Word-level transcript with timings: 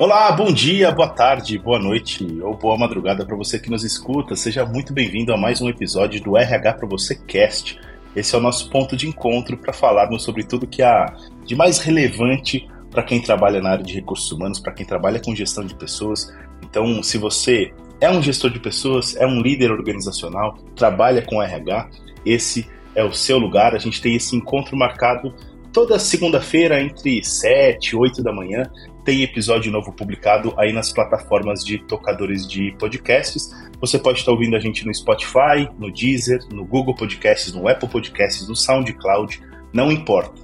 Olá, 0.00 0.32
bom 0.32 0.50
dia, 0.50 0.90
boa 0.90 1.10
tarde, 1.10 1.58
boa 1.58 1.78
noite 1.78 2.26
ou 2.40 2.56
boa 2.56 2.74
madrugada 2.78 3.22
para 3.22 3.36
você 3.36 3.58
que 3.58 3.68
nos 3.68 3.84
escuta. 3.84 4.34
Seja 4.34 4.64
muito 4.64 4.94
bem-vindo 4.94 5.30
a 5.30 5.36
mais 5.36 5.60
um 5.60 5.68
episódio 5.68 6.22
do 6.22 6.38
RH 6.38 6.72
para 6.72 6.88
você 6.88 7.14
Cast. 7.14 7.78
Esse 8.16 8.34
é 8.34 8.38
o 8.38 8.40
nosso 8.40 8.70
ponto 8.70 8.96
de 8.96 9.06
encontro 9.06 9.58
para 9.58 9.74
falarmos 9.74 10.22
sobre 10.22 10.42
tudo 10.42 10.66
que 10.66 10.82
há 10.82 11.04
de 11.44 11.54
mais 11.54 11.80
relevante 11.80 12.66
para 12.90 13.02
quem 13.02 13.20
trabalha 13.20 13.60
na 13.60 13.72
área 13.72 13.84
de 13.84 13.92
recursos 13.92 14.32
humanos, 14.32 14.58
para 14.58 14.72
quem 14.72 14.86
trabalha 14.86 15.20
com 15.20 15.36
gestão 15.36 15.66
de 15.66 15.74
pessoas. 15.74 16.34
Então, 16.62 17.02
se 17.02 17.18
você 17.18 17.70
é 18.00 18.08
um 18.08 18.22
gestor 18.22 18.50
de 18.50 18.58
pessoas, 18.58 19.14
é 19.16 19.26
um 19.26 19.42
líder 19.42 19.70
organizacional, 19.70 20.56
trabalha 20.74 21.20
com 21.20 21.42
RH, 21.42 21.90
esse 22.24 22.66
é 22.94 23.04
o 23.04 23.12
seu 23.12 23.36
lugar. 23.36 23.74
A 23.74 23.78
gente 23.78 24.00
tem 24.00 24.16
esse 24.16 24.34
encontro 24.34 24.74
marcado 24.78 25.34
toda 25.74 25.98
segunda-feira 25.98 26.80
entre 26.80 27.22
7 27.22 27.90
e 27.90 27.96
8 27.96 28.22
da 28.22 28.32
manhã 28.32 28.62
tem 29.10 29.24
episódio 29.24 29.72
novo 29.72 29.92
publicado 29.92 30.54
aí 30.56 30.72
nas 30.72 30.92
plataformas 30.92 31.64
de 31.64 31.78
tocadores 31.78 32.46
de 32.46 32.70
podcasts. 32.78 33.50
Você 33.80 33.98
pode 33.98 34.20
estar 34.20 34.30
ouvindo 34.30 34.54
a 34.54 34.60
gente 34.60 34.86
no 34.86 34.94
Spotify, 34.94 35.68
no 35.76 35.92
Deezer, 35.92 36.38
no 36.52 36.64
Google 36.64 36.94
Podcasts, 36.94 37.52
no 37.52 37.66
Apple 37.66 37.88
Podcasts, 37.88 38.46
no 38.46 38.54
SoundCloud, 38.54 39.42
não 39.72 39.90
importa. 39.90 40.40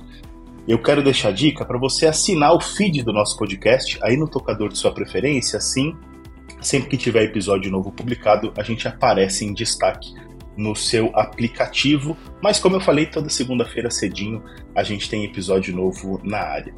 Eu 0.66 0.82
quero 0.82 1.00
deixar 1.00 1.32
dica 1.32 1.64
para 1.64 1.78
você 1.78 2.08
assinar 2.08 2.54
o 2.54 2.60
feed 2.60 3.04
do 3.04 3.12
nosso 3.12 3.38
podcast 3.38 4.00
aí 4.02 4.16
no 4.16 4.28
tocador 4.28 4.68
de 4.68 4.76
sua 4.76 4.92
preferência, 4.92 5.58
assim, 5.58 5.96
sempre 6.60 6.90
que 6.90 6.96
tiver 6.96 7.22
episódio 7.22 7.70
novo 7.70 7.92
publicado, 7.92 8.52
a 8.58 8.64
gente 8.64 8.88
aparece 8.88 9.44
em 9.44 9.54
destaque 9.54 10.12
no 10.56 10.74
seu 10.74 11.12
aplicativo. 11.14 12.16
Mas 12.42 12.58
como 12.58 12.74
eu 12.74 12.80
falei, 12.80 13.06
toda 13.06 13.28
segunda-feira 13.28 13.92
cedinho 13.92 14.42
a 14.74 14.82
gente 14.82 15.08
tem 15.08 15.24
episódio 15.24 15.72
novo 15.72 16.20
na 16.24 16.38
área. 16.38 16.74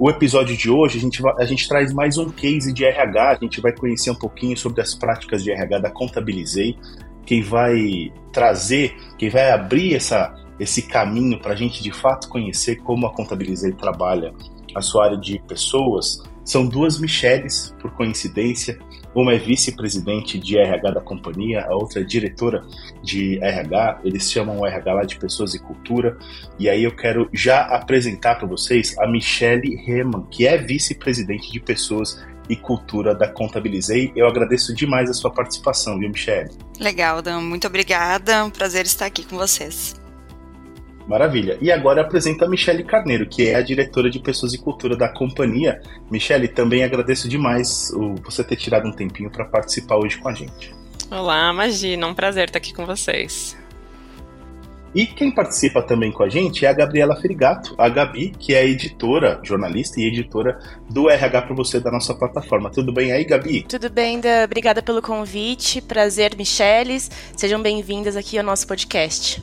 O 0.00 0.08
episódio 0.08 0.56
de 0.56 0.70
hoje 0.70 0.96
a 0.96 1.00
gente, 1.00 1.20
a 1.38 1.44
gente 1.44 1.68
traz 1.68 1.92
mais 1.92 2.16
um 2.18 2.30
case 2.30 2.72
de 2.72 2.84
RH, 2.84 3.30
a 3.30 3.34
gente 3.34 3.60
vai 3.60 3.72
conhecer 3.72 4.10
um 4.12 4.14
pouquinho 4.14 4.56
sobre 4.56 4.80
as 4.80 4.94
práticas 4.94 5.42
de 5.42 5.50
RH 5.50 5.80
da 5.80 5.90
Contabilizei. 5.90 6.78
Quem 7.26 7.42
vai 7.42 8.12
trazer, 8.32 8.96
quem 9.18 9.28
vai 9.28 9.50
abrir 9.50 9.96
essa, 9.96 10.32
esse 10.60 10.82
caminho 10.82 11.40
para 11.40 11.52
a 11.52 11.56
gente 11.56 11.82
de 11.82 11.90
fato 11.90 12.28
conhecer 12.28 12.76
como 12.76 13.08
a 13.08 13.12
Contabilizei 13.12 13.72
trabalha 13.72 14.32
a 14.72 14.80
sua 14.80 15.06
área 15.06 15.16
de 15.16 15.40
pessoas 15.48 16.22
são 16.44 16.66
duas 16.66 16.98
Micheles, 16.98 17.74
por 17.80 17.90
coincidência. 17.90 18.78
Uma 19.18 19.32
é 19.32 19.36
vice-presidente 19.36 20.38
de 20.38 20.56
RH 20.56 20.92
da 20.92 21.00
companhia, 21.00 21.66
a 21.68 21.74
outra 21.74 22.02
é 22.02 22.04
diretora 22.04 22.64
de 23.02 23.36
RH. 23.42 24.02
Eles 24.04 24.30
chamam 24.30 24.60
o 24.60 24.64
RH 24.64 24.94
lá 24.94 25.02
de 25.02 25.18
Pessoas 25.18 25.54
e 25.54 25.58
Cultura. 25.58 26.16
E 26.56 26.68
aí 26.68 26.84
eu 26.84 26.94
quero 26.94 27.28
já 27.32 27.62
apresentar 27.62 28.36
para 28.36 28.46
vocês 28.46 28.96
a 28.96 29.08
Michele 29.08 29.74
Reman, 29.74 30.24
que 30.30 30.46
é 30.46 30.56
vice-presidente 30.56 31.50
de 31.50 31.58
Pessoas 31.58 32.24
e 32.48 32.54
Cultura 32.54 33.12
da 33.12 33.26
Contabilizei. 33.26 34.12
Eu 34.14 34.28
agradeço 34.28 34.72
demais 34.72 35.10
a 35.10 35.14
sua 35.14 35.32
participação, 35.32 35.98
viu, 35.98 36.10
Michele? 36.10 36.50
Legal, 36.78 37.20
Dan. 37.20 37.40
Muito 37.40 37.66
obrigada. 37.66 38.34
É 38.34 38.42
um 38.44 38.50
prazer 38.50 38.86
estar 38.86 39.06
aqui 39.06 39.26
com 39.26 39.36
vocês. 39.36 39.96
Maravilha. 41.08 41.56
E 41.60 41.72
agora 41.72 42.02
apresento 42.02 42.44
a 42.44 42.48
Michele 42.48 42.84
Carneiro, 42.84 43.26
que 43.26 43.48
é 43.48 43.54
a 43.54 43.62
diretora 43.62 44.10
de 44.10 44.18
Pessoas 44.18 44.52
e 44.52 44.58
Cultura 44.58 44.94
da 44.94 45.08
companhia. 45.08 45.80
Michele, 46.10 46.46
também 46.46 46.84
agradeço 46.84 47.26
demais 47.26 47.90
o, 47.94 48.14
você 48.16 48.44
ter 48.44 48.56
tirado 48.56 48.86
um 48.86 48.92
tempinho 48.92 49.30
para 49.30 49.46
participar 49.46 49.96
hoje 49.96 50.18
com 50.18 50.28
a 50.28 50.34
gente. 50.34 50.74
Olá, 51.10 51.50
imagina, 51.50 52.06
um 52.06 52.12
prazer 52.12 52.48
estar 52.48 52.58
aqui 52.58 52.74
com 52.74 52.84
vocês. 52.84 53.56
E 54.94 55.06
quem 55.06 55.30
participa 55.30 55.82
também 55.82 56.12
com 56.12 56.22
a 56.22 56.28
gente 56.28 56.66
é 56.66 56.68
a 56.68 56.72
Gabriela 56.72 57.16
Ferigato, 57.16 57.74
a 57.78 57.88
Gabi, 57.88 58.30
que 58.38 58.54
é 58.54 58.66
editora, 58.66 59.40
jornalista 59.42 60.00
e 60.00 60.06
editora 60.06 60.58
do 60.90 61.08
RH 61.08 61.42
para 61.42 61.54
você 61.54 61.80
da 61.80 61.90
nossa 61.90 62.14
plataforma. 62.14 62.70
Tudo 62.70 62.92
bem 62.92 63.12
aí, 63.12 63.24
Gabi? 63.24 63.62
Tudo 63.62 63.88
bem, 63.88 64.20
da... 64.20 64.44
obrigada 64.44 64.82
pelo 64.82 65.00
convite. 65.00 65.80
Prazer, 65.80 66.36
Micheles. 66.36 67.10
Sejam 67.36 67.62
bem-vindas 67.62 68.16
aqui 68.16 68.38
ao 68.38 68.44
nosso 68.44 68.66
podcast. 68.66 69.42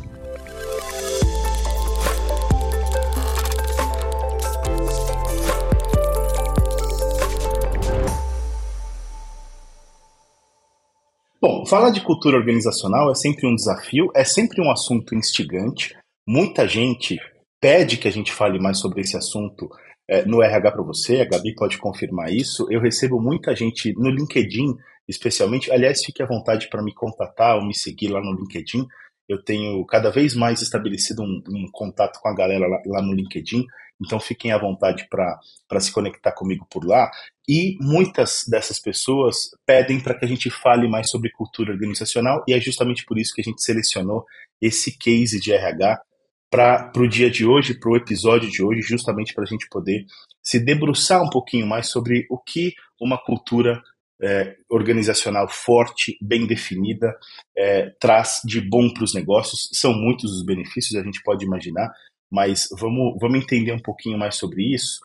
Falar 11.65 11.89
de 11.89 12.01
cultura 12.01 12.37
organizacional 12.37 13.11
é 13.11 13.15
sempre 13.15 13.47
um 13.47 13.55
desafio, 13.55 14.11
é 14.15 14.23
sempre 14.23 14.61
um 14.61 14.71
assunto 14.71 15.15
instigante. 15.15 15.95
Muita 16.27 16.67
gente 16.67 17.17
pede 17.61 17.97
que 17.97 18.07
a 18.07 18.11
gente 18.11 18.31
fale 18.31 18.59
mais 18.59 18.79
sobre 18.79 19.01
esse 19.01 19.17
assunto 19.17 19.69
é, 20.07 20.23
no 20.25 20.41
RH 20.41 20.71
para 20.71 20.83
você, 20.83 21.21
a 21.21 21.25
Gabi 21.25 21.55
pode 21.55 21.77
confirmar 21.77 22.31
isso. 22.31 22.67
Eu 22.69 22.79
recebo 22.79 23.19
muita 23.19 23.55
gente 23.55 23.93
no 23.97 24.09
LinkedIn, 24.09 24.75
especialmente. 25.07 25.71
Aliás, 25.71 26.03
fique 26.05 26.21
à 26.21 26.27
vontade 26.27 26.69
para 26.69 26.83
me 26.83 26.93
contatar 26.93 27.57
ou 27.57 27.65
me 27.65 27.73
seguir 27.73 28.09
lá 28.09 28.21
no 28.21 28.33
LinkedIn. 28.33 28.85
Eu 29.27 29.43
tenho 29.43 29.83
cada 29.85 30.11
vez 30.11 30.35
mais 30.35 30.61
estabelecido 30.61 31.23
um, 31.23 31.41
um 31.49 31.65
contato 31.71 32.19
com 32.21 32.29
a 32.29 32.35
galera 32.35 32.67
lá, 32.67 32.81
lá 32.85 33.01
no 33.01 33.13
LinkedIn. 33.13 33.65
Então 34.01 34.19
fiquem 34.19 34.51
à 34.51 34.57
vontade 34.57 35.07
para 35.09 35.79
se 35.79 35.91
conectar 35.91 36.31
comigo 36.31 36.67
por 36.69 36.85
lá. 36.85 37.09
E 37.47 37.77
muitas 37.79 38.43
dessas 38.47 38.79
pessoas 38.79 39.49
pedem 39.65 39.99
para 39.99 40.17
que 40.17 40.25
a 40.25 40.27
gente 40.27 40.49
fale 40.49 40.87
mais 40.87 41.09
sobre 41.09 41.31
cultura 41.31 41.71
organizacional, 41.71 42.43
e 42.47 42.53
é 42.53 42.59
justamente 42.59 43.05
por 43.05 43.17
isso 43.17 43.33
que 43.33 43.41
a 43.41 43.43
gente 43.43 43.63
selecionou 43.63 44.25
esse 44.61 44.97
case 44.97 45.39
de 45.39 45.53
RH 45.53 46.01
para 46.49 46.91
o 46.97 47.07
dia 47.07 47.29
de 47.29 47.45
hoje, 47.45 47.77
para 47.77 47.91
o 47.91 47.97
episódio 47.97 48.49
de 48.49 48.63
hoje, 48.63 48.81
justamente 48.81 49.33
para 49.33 49.43
a 49.43 49.47
gente 49.47 49.67
poder 49.69 50.05
se 50.41 50.59
debruçar 50.59 51.21
um 51.21 51.29
pouquinho 51.29 51.67
mais 51.67 51.89
sobre 51.89 52.25
o 52.29 52.37
que 52.37 52.73
uma 52.99 53.17
cultura 53.17 53.81
é, 54.21 54.55
organizacional 54.69 55.47
forte, 55.49 56.17
bem 56.21 56.47
definida, 56.47 57.13
é, 57.57 57.89
traz 57.99 58.41
de 58.45 58.61
bom 58.61 58.89
para 58.93 59.03
os 59.03 59.13
negócios. 59.13 59.69
São 59.73 59.93
muitos 59.93 60.31
os 60.31 60.45
benefícios, 60.45 60.95
a 60.95 61.03
gente 61.03 61.21
pode 61.23 61.43
imaginar, 61.43 61.91
mas 62.31 62.67
vamos, 62.79 63.17
vamos 63.19 63.43
entender 63.43 63.71
um 63.71 63.81
pouquinho 63.81 64.17
mais 64.17 64.35
sobre 64.35 64.73
isso 64.73 64.99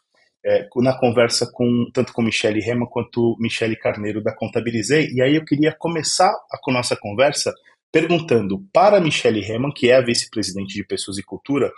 é, 0.45 0.67
na 0.77 0.99
conversa 0.99 1.51
com 1.53 1.91
tanto 1.93 2.13
com 2.13 2.23
Michele 2.23 2.61
Rema 2.61 2.87
quanto 2.89 3.37
Michele 3.39 3.77
Carneiro 3.77 4.23
da 4.23 4.35
Contabilizei. 4.35 5.11
E 5.13 5.23
aí 5.23 5.37
eu 5.37 5.45
queria 5.45 5.75
começar 5.79 6.31
a, 6.31 6.73
nossa 6.73 6.97
conversa 6.97 7.53
perguntando 7.93 8.65
para 8.73 9.01
Michele 9.01 9.41
Reman, 9.41 9.73
que 9.73 9.91
é 9.91 9.97
a 9.97 10.01
vice-presidente 10.01 10.75
de 10.75 10.85
Pessoas 10.85 11.19
e 11.19 11.23
Cultura, 11.23 11.73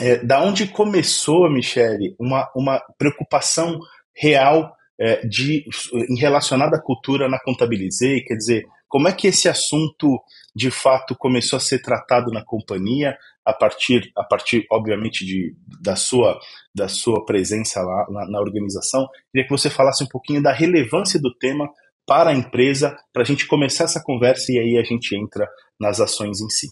é, 0.00 0.24
da 0.24 0.40
onde 0.42 0.68
começou, 0.68 1.50
Michele, 1.50 2.14
uma, 2.18 2.50
uma 2.54 2.80
preocupação 2.96 3.78
real 4.16 4.72
é, 4.98 5.26
de, 5.26 5.64
em 6.08 6.18
relacionada 6.18 6.76
à 6.76 6.82
cultura 6.82 7.28
na 7.28 7.40
Contabilizei? 7.40 8.22
Quer 8.22 8.36
dizer, 8.36 8.66
como 8.88 9.08
é 9.08 9.12
que 9.12 9.26
esse 9.26 9.48
assunto 9.48 10.20
de 10.54 10.70
fato 10.70 11.14
começou 11.16 11.56
a 11.56 11.60
ser 11.60 11.80
tratado 11.80 12.30
na 12.32 12.44
companhia 12.44 13.16
a 13.44 13.52
partir, 13.52 14.10
a 14.16 14.24
partir 14.24 14.66
obviamente, 14.70 15.24
de, 15.24 15.54
da, 15.80 15.96
sua, 15.96 16.38
da 16.74 16.88
sua 16.88 17.24
presença 17.24 17.80
lá 17.80 18.06
na, 18.10 18.30
na 18.30 18.40
organização? 18.40 19.06
Queria 19.30 19.46
que 19.46 19.52
você 19.52 19.70
falasse 19.70 20.02
um 20.02 20.08
pouquinho 20.08 20.42
da 20.42 20.52
relevância 20.52 21.20
do 21.20 21.32
tema 21.38 21.68
para 22.06 22.30
a 22.30 22.34
empresa, 22.34 22.96
para 23.12 23.22
a 23.22 23.26
gente 23.26 23.46
começar 23.46 23.84
essa 23.84 24.02
conversa 24.02 24.50
e 24.50 24.58
aí 24.58 24.78
a 24.78 24.82
gente 24.82 25.14
entra 25.14 25.46
nas 25.78 26.00
ações 26.00 26.40
em 26.40 26.48
si. 26.48 26.68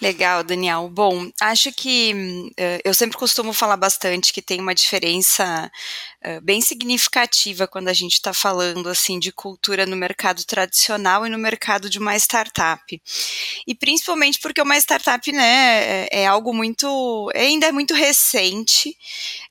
Legal, 0.00 0.42
Daniel. 0.42 0.88
Bom, 0.88 1.30
acho 1.42 1.70
que 1.72 2.14
uh, 2.58 2.80
eu 2.82 2.94
sempre 2.94 3.18
costumo 3.18 3.52
falar 3.52 3.76
bastante 3.76 4.32
que 4.32 4.40
tem 4.40 4.58
uma 4.58 4.74
diferença 4.74 5.70
uh, 6.24 6.40
bem 6.42 6.60
significativa 6.60 7.66
quando 7.66 7.88
a 7.88 7.92
gente 7.92 8.14
está 8.14 8.32
falando 8.32 8.88
assim 8.88 9.18
de 9.18 9.32
cultura 9.32 9.86
no 9.86 9.96
mercado 9.96 10.44
tradicional 10.44 11.26
e 11.26 11.30
no 11.30 11.38
mercado 11.38 11.88
de 11.88 11.98
uma 11.98 12.16
startup. 12.16 13.02
E 13.66 13.74
principalmente 13.74 14.38
porque 14.40 14.60
uma 14.60 14.76
startup, 14.76 15.30
né, 15.32 16.06
é, 16.06 16.22
é 16.22 16.26
algo 16.26 16.52
muito, 16.52 17.30
ainda 17.34 17.66
é 17.66 17.72
muito 17.72 17.94
recente 17.94 18.96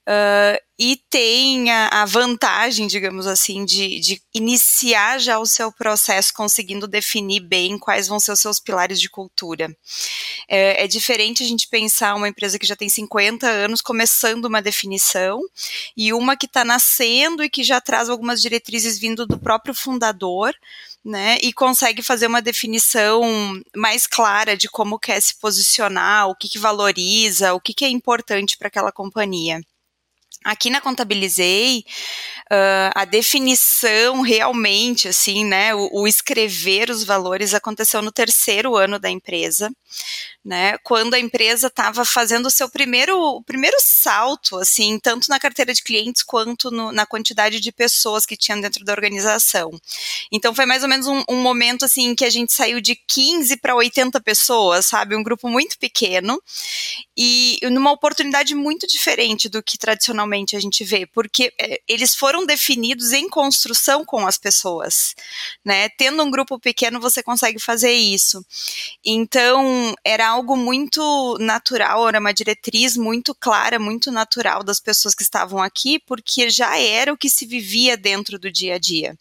Uh, 0.09 0.57
e 0.79 0.99
tem 1.07 1.69
a, 1.69 2.01
a, 2.01 2.05
vantagem, 2.05 2.87
digamos 2.87 3.27
assim, 3.27 3.63
de, 3.63 3.99
de, 3.99 4.19
iniciar 4.33 5.19
já 5.19 5.37
o 5.37 5.45
seu 5.45 5.71
processo 5.71 6.33
conseguindo 6.33 6.87
definir 6.87 7.41
bem 7.41 7.77
quais 7.77 8.07
vão 8.07 8.19
ser 8.19 8.31
os 8.31 8.39
seus 8.39 8.59
pilares 8.59 8.99
de 8.99 9.07
cultura. 9.07 9.69
É, 10.47 10.83
é, 10.83 10.87
diferente 10.87 11.43
a 11.43 11.45
gente 11.45 11.67
pensar 11.67 12.15
uma 12.15 12.27
empresa 12.27 12.57
que 12.57 12.65
já 12.65 12.75
tem 12.75 12.89
50 12.89 13.45
anos 13.45 13.81
começando 13.81 14.45
uma 14.45 14.63
definição 14.63 15.39
e 15.95 16.11
uma 16.11 16.35
que 16.35 16.47
está 16.47 16.58
nascendo 16.63 17.43
e 17.43 17.49
que 17.49 17.63
já 17.63 17.79
traz 17.81 18.09
algumas 18.09 18.41
diretrizes 18.41 18.97
vindo 18.99 19.25
do 19.25 19.37
próprio 19.37 19.73
fundador. 19.73 20.53
Né, 21.01 21.37
e 21.41 21.53
consegue 21.53 22.03
fazer 22.03 22.27
uma 22.27 22.41
definição 22.41 23.23
mais 23.73 24.05
clara 24.05 24.57
de 24.57 24.67
como 24.67 24.99
quer 24.99 25.21
se 25.21 25.33
posicionar, 25.39 26.27
o 26.27 26.35
que, 26.35 26.49
que 26.49 26.59
valoriza, 26.59 27.53
o 27.53 27.61
que, 27.61 27.73
que 27.73 27.85
é 27.85 27.89
importante 27.89 28.57
para 28.57 28.67
aquela 28.67 28.91
companhia. 28.91 29.61
Aqui 30.43 30.69
na 30.69 30.79
Contabilizei, 30.79 31.83
uh, 32.49 32.91
a 32.95 33.03
definição 33.03 34.21
realmente, 34.21 35.07
assim, 35.07 35.43
né, 35.43 35.75
o, 35.75 35.89
o, 35.91 36.07
escrever 36.07 36.89
os 36.89 37.03
valores 37.03 37.53
aconteceu 37.53 38.01
no 38.01 38.11
terceiro 38.11 38.77
ano 38.77 38.97
da 38.97 39.09
empresa, 39.09 39.69
né, 40.43 40.77
quando 40.79 41.13
a 41.13 41.19
empresa 41.19 41.67
estava 41.67 42.05
fazendo 42.05 42.47
o 42.47 42.51
seu 42.51 42.69
primeiro, 42.69 43.41
primeiro 43.43 43.77
salto, 43.79 44.57
assim, 44.57 44.97
tanto 44.99 45.29
na 45.29 45.39
carteira 45.39 45.73
de 45.73 45.83
clientes 45.83 46.23
quanto 46.23 46.71
no, 46.71 46.91
na 46.91 47.05
quantidade 47.05 47.59
de 47.59 47.71
pessoas 47.71 48.25
que 48.25 48.37
tinham 48.37 48.59
dentro 48.61 48.83
da 48.85 48.93
organização. 48.93 49.69
Então 50.31 50.55
foi 50.55 50.65
mais 50.65 50.81
ou 50.81 50.89
menos 50.89 51.07
um, 51.07 51.23
um 51.29 51.41
momento, 51.41 51.85
assim, 51.85 52.15
que 52.15 52.25
a 52.25 52.29
gente 52.29 52.53
saiu 52.53 52.79
de 52.79 52.95
15 52.95 53.57
para 53.57 53.75
80 53.75 54.19
pessoas, 54.21 54.85
sabe, 54.85 55.15
um 55.15 55.23
grupo 55.23 55.49
muito 55.49 55.77
pequeno, 55.77 56.41
e 57.15 57.59
numa 57.71 57.91
oportunidade 57.91 58.55
muito 58.55 58.87
diferente 58.87 59.49
do 59.49 59.61
que 59.61 59.77
tradicionalmente 59.77 60.55
a 60.55 60.59
gente 60.59 60.83
vê, 60.83 61.05
porque 61.05 61.53
é, 61.59 61.81
eles 61.87 62.15
foram 62.15 62.45
definidos 62.45 63.11
em 63.11 63.27
construção 63.27 64.05
com 64.05 64.25
as 64.25 64.37
pessoas, 64.37 65.15
né? 65.63 65.89
Tendo 65.89 66.23
um 66.23 66.31
grupo 66.31 66.57
pequeno, 66.59 66.99
você 66.99 67.21
consegue 67.21 67.59
fazer 67.59 67.91
isso. 67.91 68.43
Então, 69.03 69.63
era 70.03 70.27
algo 70.27 70.55
muito 70.55 71.37
natural, 71.39 72.07
era 72.07 72.19
uma 72.19 72.33
diretriz 72.33 72.95
muito 72.97 73.35
clara, 73.35 73.79
muito 73.79 74.11
natural 74.11 74.63
das 74.63 74.79
pessoas 74.79 75.15
que 75.15 75.23
estavam 75.23 75.61
aqui, 75.61 75.99
porque 75.99 76.49
já 76.49 76.77
era 76.79 77.13
o 77.13 77.17
que 77.17 77.29
se 77.29 77.45
vivia 77.45 77.97
dentro 77.97 78.39
do 78.39 78.51
dia 78.51 78.75
a 78.75 78.79
dia. 78.79 79.15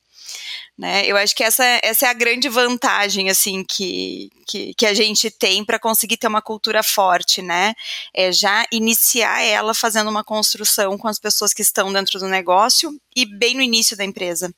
Né? 0.76 1.06
Eu 1.06 1.16
acho 1.16 1.34
que 1.34 1.42
essa, 1.42 1.64
essa 1.82 2.06
é 2.06 2.08
a 2.08 2.12
grande 2.12 2.48
vantagem 2.48 3.28
assim 3.28 3.64
que, 3.64 4.30
que, 4.46 4.72
que 4.74 4.86
a 4.86 4.94
gente 4.94 5.30
tem 5.30 5.64
para 5.64 5.78
conseguir 5.78 6.16
ter 6.16 6.28
uma 6.28 6.42
cultura 6.42 6.82
forte, 6.82 7.42
né? 7.42 7.74
É 8.14 8.30
já 8.30 8.64
iniciar 8.70 9.42
ela 9.42 9.74
fazendo 9.74 10.08
uma 10.08 10.22
construção 10.22 10.96
com 10.96 11.08
as 11.08 11.18
pessoas 11.18 11.52
que 11.52 11.62
estão 11.62 11.92
dentro 11.92 12.20
do 12.20 12.28
negócio 12.28 12.96
e 13.16 13.26
bem 13.26 13.54
no 13.54 13.62
início 13.62 13.96
da 13.96 14.04
empresa. 14.04 14.52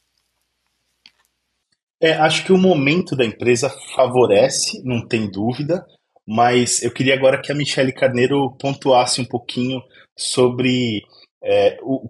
É, 2.03 2.13
acho 2.13 2.45
que 2.45 2.53
o 2.53 2.59
momento 2.59 3.15
da 3.15 3.25
empresa 3.25 3.69
favorece, 3.95 4.83
não 4.85 5.07
tem 5.07 5.31
dúvida, 5.31 5.85
mas 6.27 6.83
eu 6.83 6.91
queria 6.91 7.15
agora 7.15 7.41
que 7.41 7.53
a 7.53 7.55
Michelle 7.55 7.93
Carneiro 7.93 8.57
pontuasse 8.59 9.21
um 9.21 9.25
pouquinho 9.25 9.83
sobre. 10.17 11.03
É, 11.43 11.79
o, 11.83 12.09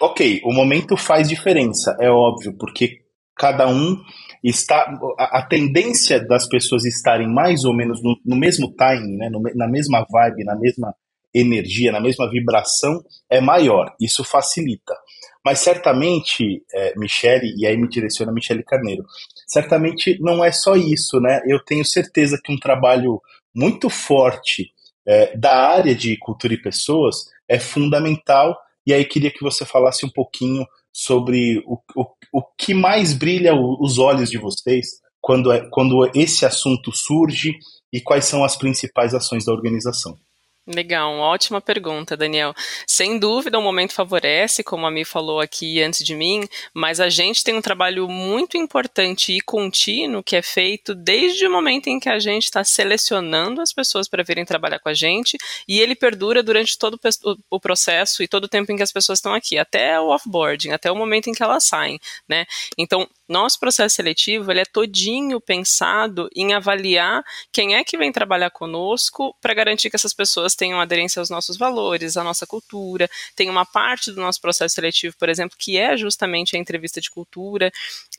ok, 0.00 0.40
o 0.44 0.52
momento 0.52 0.96
faz 0.96 1.28
diferença, 1.28 1.96
é 2.00 2.08
óbvio, 2.10 2.56
porque 2.58 3.00
cada 3.36 3.68
um 3.68 3.96
está. 4.42 4.90
A, 5.18 5.38
a, 5.38 5.46
tendência 5.46 6.18
das 6.26 6.48
pessoas 6.48 6.84
estarem 6.84 7.28
mais 7.28 7.64
ou 7.64 7.74
menos 7.74 8.02
no, 8.02 8.16
no 8.24 8.36
mesmo 8.36 8.74
timing, 8.74 9.16
né, 9.16 9.28
no, 9.28 9.42
na 9.54 9.68
mesma 9.68 10.04
vibe, 10.10 10.44
na 10.44 10.56
mesma 10.56 10.94
energia, 11.32 11.92
na 11.92 12.00
mesma 12.00 12.28
vibração, 12.28 13.00
é 13.28 13.40
maior. 13.40 13.94
Isso 14.00 14.24
facilita. 14.24 14.94
Mas 15.44 15.60
certamente, 15.60 16.62
é, 16.72 16.94
Michele, 16.98 17.54
e 17.56 17.66
aí 17.66 17.76
me 17.76 17.88
direciona 17.88 18.32
Michele 18.32 18.62
Carneiro, 18.62 19.04
certamente 19.46 20.18
não 20.20 20.44
é 20.44 20.52
só 20.52 20.76
isso, 20.76 21.18
né? 21.20 21.40
Eu 21.46 21.58
tenho 21.64 21.84
certeza 21.84 22.38
que 22.42 22.52
um 22.52 22.58
trabalho 22.58 23.20
muito 23.54 23.88
forte 23.88 24.72
é, 25.06 25.36
da 25.36 25.68
área 25.70 25.94
de 25.94 26.16
cultura 26.18 26.54
e 26.54 26.60
pessoas 26.60 27.30
é 27.48 27.58
fundamental. 27.58 28.56
E 28.86 28.92
aí 28.92 29.04
queria 29.04 29.30
que 29.30 29.42
você 29.42 29.64
falasse 29.64 30.04
um 30.04 30.10
pouquinho 30.10 30.66
sobre 30.92 31.62
o, 31.66 31.78
o, 31.96 32.06
o 32.32 32.42
que 32.56 32.74
mais 32.74 33.12
brilha 33.12 33.54
os 33.54 33.98
olhos 33.98 34.30
de 34.30 34.38
vocês 34.38 35.00
quando, 35.20 35.52
é, 35.52 35.68
quando 35.70 36.10
esse 36.14 36.44
assunto 36.44 36.92
surge 36.92 37.56
e 37.92 38.00
quais 38.00 38.24
são 38.24 38.44
as 38.44 38.56
principais 38.56 39.14
ações 39.14 39.44
da 39.44 39.52
organização. 39.52 40.18
Legal, 40.72 41.16
ótima 41.16 41.60
pergunta, 41.60 42.16
Daniel. 42.16 42.54
Sem 42.86 43.18
dúvida, 43.18 43.58
o 43.58 43.62
momento 43.62 43.92
favorece, 43.92 44.62
como 44.62 44.86
a 44.86 44.90
Mi 44.90 45.04
falou 45.04 45.40
aqui 45.40 45.82
antes 45.82 46.04
de 46.04 46.14
mim, 46.14 46.46
mas 46.72 47.00
a 47.00 47.08
gente 47.08 47.42
tem 47.42 47.56
um 47.56 47.60
trabalho 47.60 48.08
muito 48.08 48.56
importante 48.56 49.32
e 49.32 49.40
contínuo 49.40 50.22
que 50.22 50.36
é 50.36 50.42
feito 50.42 50.94
desde 50.94 51.44
o 51.44 51.50
momento 51.50 51.88
em 51.88 51.98
que 51.98 52.08
a 52.08 52.20
gente 52.20 52.44
está 52.44 52.62
selecionando 52.62 53.60
as 53.60 53.72
pessoas 53.72 54.08
para 54.08 54.22
virem 54.22 54.44
trabalhar 54.44 54.78
com 54.78 54.88
a 54.88 54.94
gente 54.94 55.36
e 55.66 55.80
ele 55.80 55.96
perdura 55.96 56.40
durante 56.40 56.78
todo 56.78 57.00
o 57.50 57.58
processo 57.58 58.22
e 58.22 58.28
todo 58.28 58.44
o 58.44 58.48
tempo 58.48 58.70
em 58.70 58.76
que 58.76 58.82
as 58.84 58.92
pessoas 58.92 59.18
estão 59.18 59.34
aqui, 59.34 59.58
até 59.58 59.98
o 59.98 60.14
offboarding, 60.14 60.70
até 60.70 60.90
o 60.92 60.94
momento 60.94 61.28
em 61.28 61.32
que 61.32 61.42
elas 61.42 61.64
saem, 61.64 61.98
né? 62.28 62.46
Então, 62.78 63.08
nosso 63.30 63.60
processo 63.60 63.94
seletivo 63.94 64.50
ele 64.50 64.60
é 64.60 64.64
todinho 64.64 65.40
pensado 65.40 66.28
em 66.34 66.52
avaliar 66.52 67.22
quem 67.52 67.76
é 67.76 67.84
que 67.84 67.96
vem 67.96 68.10
trabalhar 68.10 68.50
conosco 68.50 69.34
para 69.40 69.54
garantir 69.54 69.88
que 69.88 69.96
essas 69.96 70.12
pessoas 70.12 70.56
tenham 70.56 70.80
aderência 70.80 71.20
aos 71.20 71.30
nossos 71.30 71.56
valores, 71.56 72.16
à 72.16 72.24
nossa 72.24 72.46
cultura. 72.46 73.08
Tem 73.36 73.48
uma 73.48 73.64
parte 73.64 74.10
do 74.10 74.20
nosso 74.20 74.40
processo 74.40 74.74
seletivo, 74.74 75.16
por 75.16 75.28
exemplo, 75.28 75.56
que 75.56 75.78
é 75.78 75.96
justamente 75.96 76.56
a 76.56 76.58
entrevista 76.58 77.00
de 77.00 77.08
cultura 77.08 77.70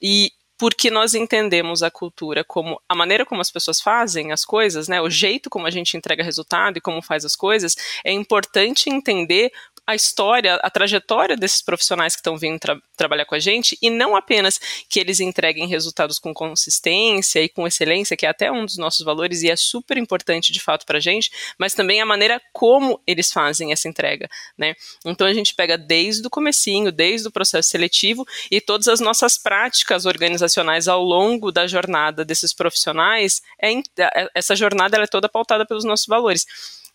e 0.02 0.32
porque 0.62 0.92
nós 0.92 1.16
entendemos 1.16 1.82
a 1.82 1.90
cultura 1.90 2.44
como 2.44 2.80
a 2.88 2.94
maneira 2.94 3.26
como 3.26 3.42
as 3.42 3.50
pessoas 3.50 3.82
fazem 3.82 4.32
as 4.32 4.46
coisas, 4.46 4.88
né, 4.88 5.02
o 5.02 5.10
jeito 5.10 5.50
como 5.50 5.66
a 5.66 5.72
gente 5.72 5.98
entrega 5.98 6.24
resultado 6.24 6.78
e 6.78 6.82
como 6.82 7.02
faz 7.02 7.26
as 7.26 7.36
coisas, 7.36 7.76
é 8.06 8.12
importante 8.12 8.88
entender 8.88 9.52
a 9.86 9.96
história, 9.96 10.56
a 10.56 10.70
trajetória 10.70 11.36
desses 11.36 11.62
profissionais 11.62 12.16
que 12.16 12.20
estão 12.20 12.38
vindo 12.38 12.60
tra 12.60 12.78
trabalhar 12.96 13.26
com 13.26 13.34
a 13.34 13.40
gente 13.40 13.78
e 13.82 13.90
não 13.90 14.16
apenas 14.16 14.60
que 14.88 15.00
eles 15.00 15.20
entreguem 15.20 15.68
resultados 15.68 16.20
com 16.20 16.34
consistência 16.34 17.42
e 17.42 17.50
com 17.50 17.66
excelência, 17.66 18.16
que 18.16 18.26
é 18.26 18.30
até 18.30 18.52
um 18.52 18.64
dos 18.64 18.78
nossos 18.78 19.04
valores 19.04 19.42
e 19.42 19.50
é 19.50 19.56
super 19.56 19.98
importante 19.98 20.54
de 20.54 20.60
fato 20.60 20.86
para 20.86 20.98
a 20.98 21.02
gente, 21.02 21.32
mas 21.58 21.74
também 21.74 22.00
a 22.00 22.06
maneira 22.06 22.40
como 22.54 23.02
eles 23.08 23.32
fazem 23.32 23.72
essa 23.72 23.90
entrega, 23.90 24.30
né? 24.56 24.76
Então 25.04 25.26
a 25.26 25.34
gente 25.34 25.56
pega 25.56 25.78
desde 25.78 26.28
o 26.28 26.30
comecinho, 26.30 26.92
desde 26.92 27.28
o 27.28 27.32
processo 27.32 27.70
seletivo 27.70 28.26
e 28.52 28.62
todas 28.62 28.88
as 28.88 29.00
nossas 29.00 29.38
práticas 29.38 30.06
organizacionais 30.06 30.88
ao 30.88 31.04
longo 31.04 31.52
da 31.52 31.66
jornada 31.66 32.24
desses 32.24 32.54
profissionais, 32.54 33.42
é, 33.62 33.74
é 33.74 34.30
essa 34.36 34.56
jornada 34.56 34.98
é 34.98 35.08
toda 35.08 35.28
pautada 35.28 35.66
pelos 35.66 35.84
nossos 35.84 36.06
valores. 36.06 36.46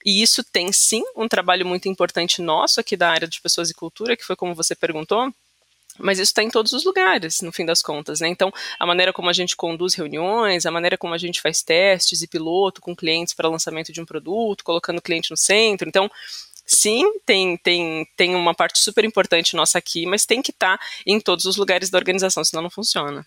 E 0.07 0.23
isso 0.23 0.45
tem 0.45 0.73
sim 0.73 1.03
um 1.17 1.27
trabalho 1.27 1.67
muito 1.67 1.89
importante 1.89 2.41
nosso 2.41 2.79
aqui 2.79 2.97
da 2.97 3.11
área 3.11 3.27
de 3.27 3.41
pessoas 3.41 3.71
e 3.71 3.75
cultura, 3.75 4.17
que 4.17 4.25
foi 4.25 4.37
como 4.37 4.55
você 4.55 4.73
perguntou, 4.73 5.35
mas 5.99 6.21
isso 6.21 6.31
está 6.31 6.45
em 6.45 6.51
todos 6.51 6.73
os 6.73 6.85
lugares, 6.85 7.41
no 7.41 7.51
fim 7.51 7.67
das 7.67 7.83
contas, 7.83 8.21
né? 8.21 8.29
Então, 8.29 8.53
a 8.79 8.87
maneira 8.87 9.13
como 9.13 9.29
a 9.29 9.33
gente 9.33 9.57
conduz 9.57 9.95
reuniões, 9.95 10.65
a 10.65 10.71
maneira 10.71 10.97
como 10.97 11.13
a 11.13 11.19
gente 11.19 11.41
faz 11.41 11.61
testes 11.61 12.23
e 12.23 12.29
piloto 12.29 12.81
com 12.81 12.95
clientes 12.95 13.35
para 13.35 13.49
lançamento 13.49 13.93
de 13.93 14.01
um 14.01 14.05
produto, 14.05 14.63
colocando 14.63 14.99
o 14.99 15.03
cliente 15.03 15.33
no 15.33 15.37
centro. 15.37 15.89
Então, 15.89 16.09
sim, 16.65 17.19
tem, 17.25 17.57
tem, 17.57 18.07
tem 18.17 18.37
uma 18.37 18.55
parte 18.55 18.79
super 18.79 19.05
importante 19.05 19.57
nossa 19.57 19.79
aqui, 19.79 20.07
mas 20.07 20.25
tem 20.25 20.41
que 20.41 20.53
estar 20.53 20.79
tá 20.79 20.85
em 21.05 21.19
todos 21.19 21.47
os 21.47 21.57
lugares 21.57 21.91
da 21.91 21.99
organização, 21.99 22.45
senão 22.45 22.63
não 22.63 22.71
funciona. 22.71 23.27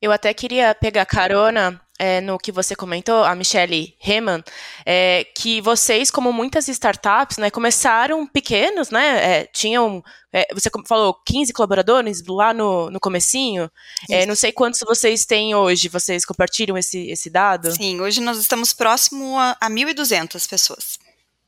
Eu 0.00 0.12
até 0.12 0.32
queria 0.32 0.74
pegar 0.76 1.06
carona 1.06 1.80
é, 1.98 2.20
no 2.20 2.38
que 2.38 2.50
você 2.50 2.74
comentou, 2.74 3.22
a 3.24 3.34
Michelle 3.34 3.94
Heman, 4.04 4.42
é, 4.84 5.24
que 5.36 5.60
vocês, 5.60 6.10
como 6.10 6.32
muitas 6.32 6.68
startups, 6.68 7.38
né, 7.38 7.50
começaram 7.50 8.26
pequenos, 8.26 8.90
né, 8.90 9.40
é, 9.40 9.46
tinham, 9.46 10.02
é, 10.32 10.46
você 10.52 10.68
falou 10.86 11.14
15 11.24 11.52
colaboradores 11.52 12.22
lá 12.26 12.52
no, 12.52 12.90
no 12.90 12.98
comecinho, 12.98 13.70
é, 14.10 14.26
não 14.26 14.34
sei 14.34 14.50
quantos 14.50 14.80
vocês 14.80 15.24
têm 15.24 15.54
hoje, 15.54 15.88
vocês 15.88 16.24
compartilham 16.24 16.76
esse, 16.76 17.10
esse 17.10 17.30
dado? 17.30 17.70
Sim, 17.72 18.00
hoje 18.00 18.20
nós 18.20 18.38
estamos 18.38 18.72
próximo 18.72 19.38
a, 19.38 19.56
a 19.60 19.70
1.200 19.70 20.48
pessoas. 20.48 20.98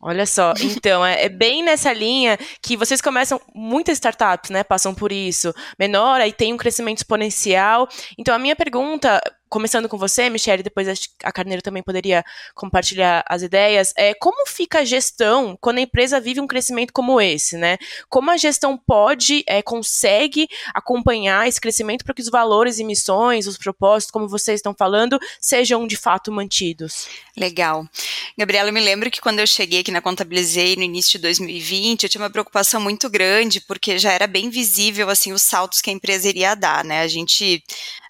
Olha 0.00 0.26
só, 0.26 0.53
então, 0.62 1.05
é, 1.05 1.25
é, 1.25 1.29
bem 1.29 1.65
nessa 1.65 1.93
linha 1.93 2.38
que 2.62 2.76
vocês 2.76 3.00
começam, 3.00 3.41
muitas 3.53 3.95
startups, 3.95 4.50
né, 4.50 4.62
passam 4.62 4.95
por 4.95 5.11
isso, 5.11 5.53
menor, 5.76 6.21
aí 6.21 6.33
tem 6.33 6.53
um 6.53 6.57
crescimento 6.57 6.99
exponencial. 6.99 7.88
Então, 8.17 8.33
a 8.33 8.38
minha 8.38 8.55
pergunta 8.55 9.21
começando 9.49 9.88
com 9.88 9.97
você, 9.99 10.29
Michelle, 10.29 10.62
depois 10.62 10.88
a 11.23 11.33
Carneiro 11.33 11.62
também 11.62 11.83
poderia 11.83 12.25
compartilhar 12.55 13.25
as 13.29 13.43
ideias. 13.43 13.93
É, 13.97 14.15
como 14.15 14.47
fica 14.47 14.81
a 14.81 14.85
gestão 14.85 15.57
quando 15.61 15.79
a 15.79 15.83
empresa 15.83 16.21
vive 16.21 16.41
um 16.41 16.47
crescimento 16.47 16.93
como 16.93 17.21
esse, 17.21 17.57
né? 17.57 17.79
Como 18.09 18.31
a 18.31 18.37
gestão 18.37 18.76
pode, 18.76 19.45
é, 19.47 19.62
consegue 19.62 20.49
acompanhar 20.75 21.49
esse 21.49 21.61
crescimento 21.61 22.05
para 22.05 22.15
que 22.15 22.23
os 22.23 22.29
valores 22.29 22.79
e 22.79 22.85
missões, 22.85 23.47
os 23.47 23.57
propósitos, 23.57 24.11
como 24.11 24.29
vocês 24.29 24.59
estão 24.59 24.75
falando, 24.76 25.19
sejam 25.41 25.87
de 25.87 25.97
fato 25.97 26.33
mantidos? 26.33 27.09
Legal. 27.37 27.87
Gabriela, 28.38 28.71
eu 28.71 28.73
me 28.73 28.81
lembro 28.81 29.11
que 29.11 29.21
quando 29.21 29.41
eu 29.41 29.47
cheguei 29.47 29.81
aqui 29.81 29.91
na 29.91 30.00
Contabilizei 30.00 30.76
no 30.76 30.83
início 30.83 31.12
de 31.12 31.23
2020, 31.23 32.05
eu 32.05 32.09
tinha 32.09 32.23
uma 32.23 32.31
preocupação 32.31 32.81
muito 32.81 33.09
grande, 33.11 33.61
porque 33.61 33.99
já 33.99 34.12
era 34.12 34.26
bem 34.26 34.50
visível, 34.50 35.11
assim, 35.11 35.33
os 35.33 35.43
saltos 35.43 35.81
que 35.81 35.91
a 35.91 35.93
empresa 35.93 36.29
iria 36.29 36.55
dar, 36.55 36.85
né? 36.85 37.00
A 37.00 37.09
gente 37.09 37.62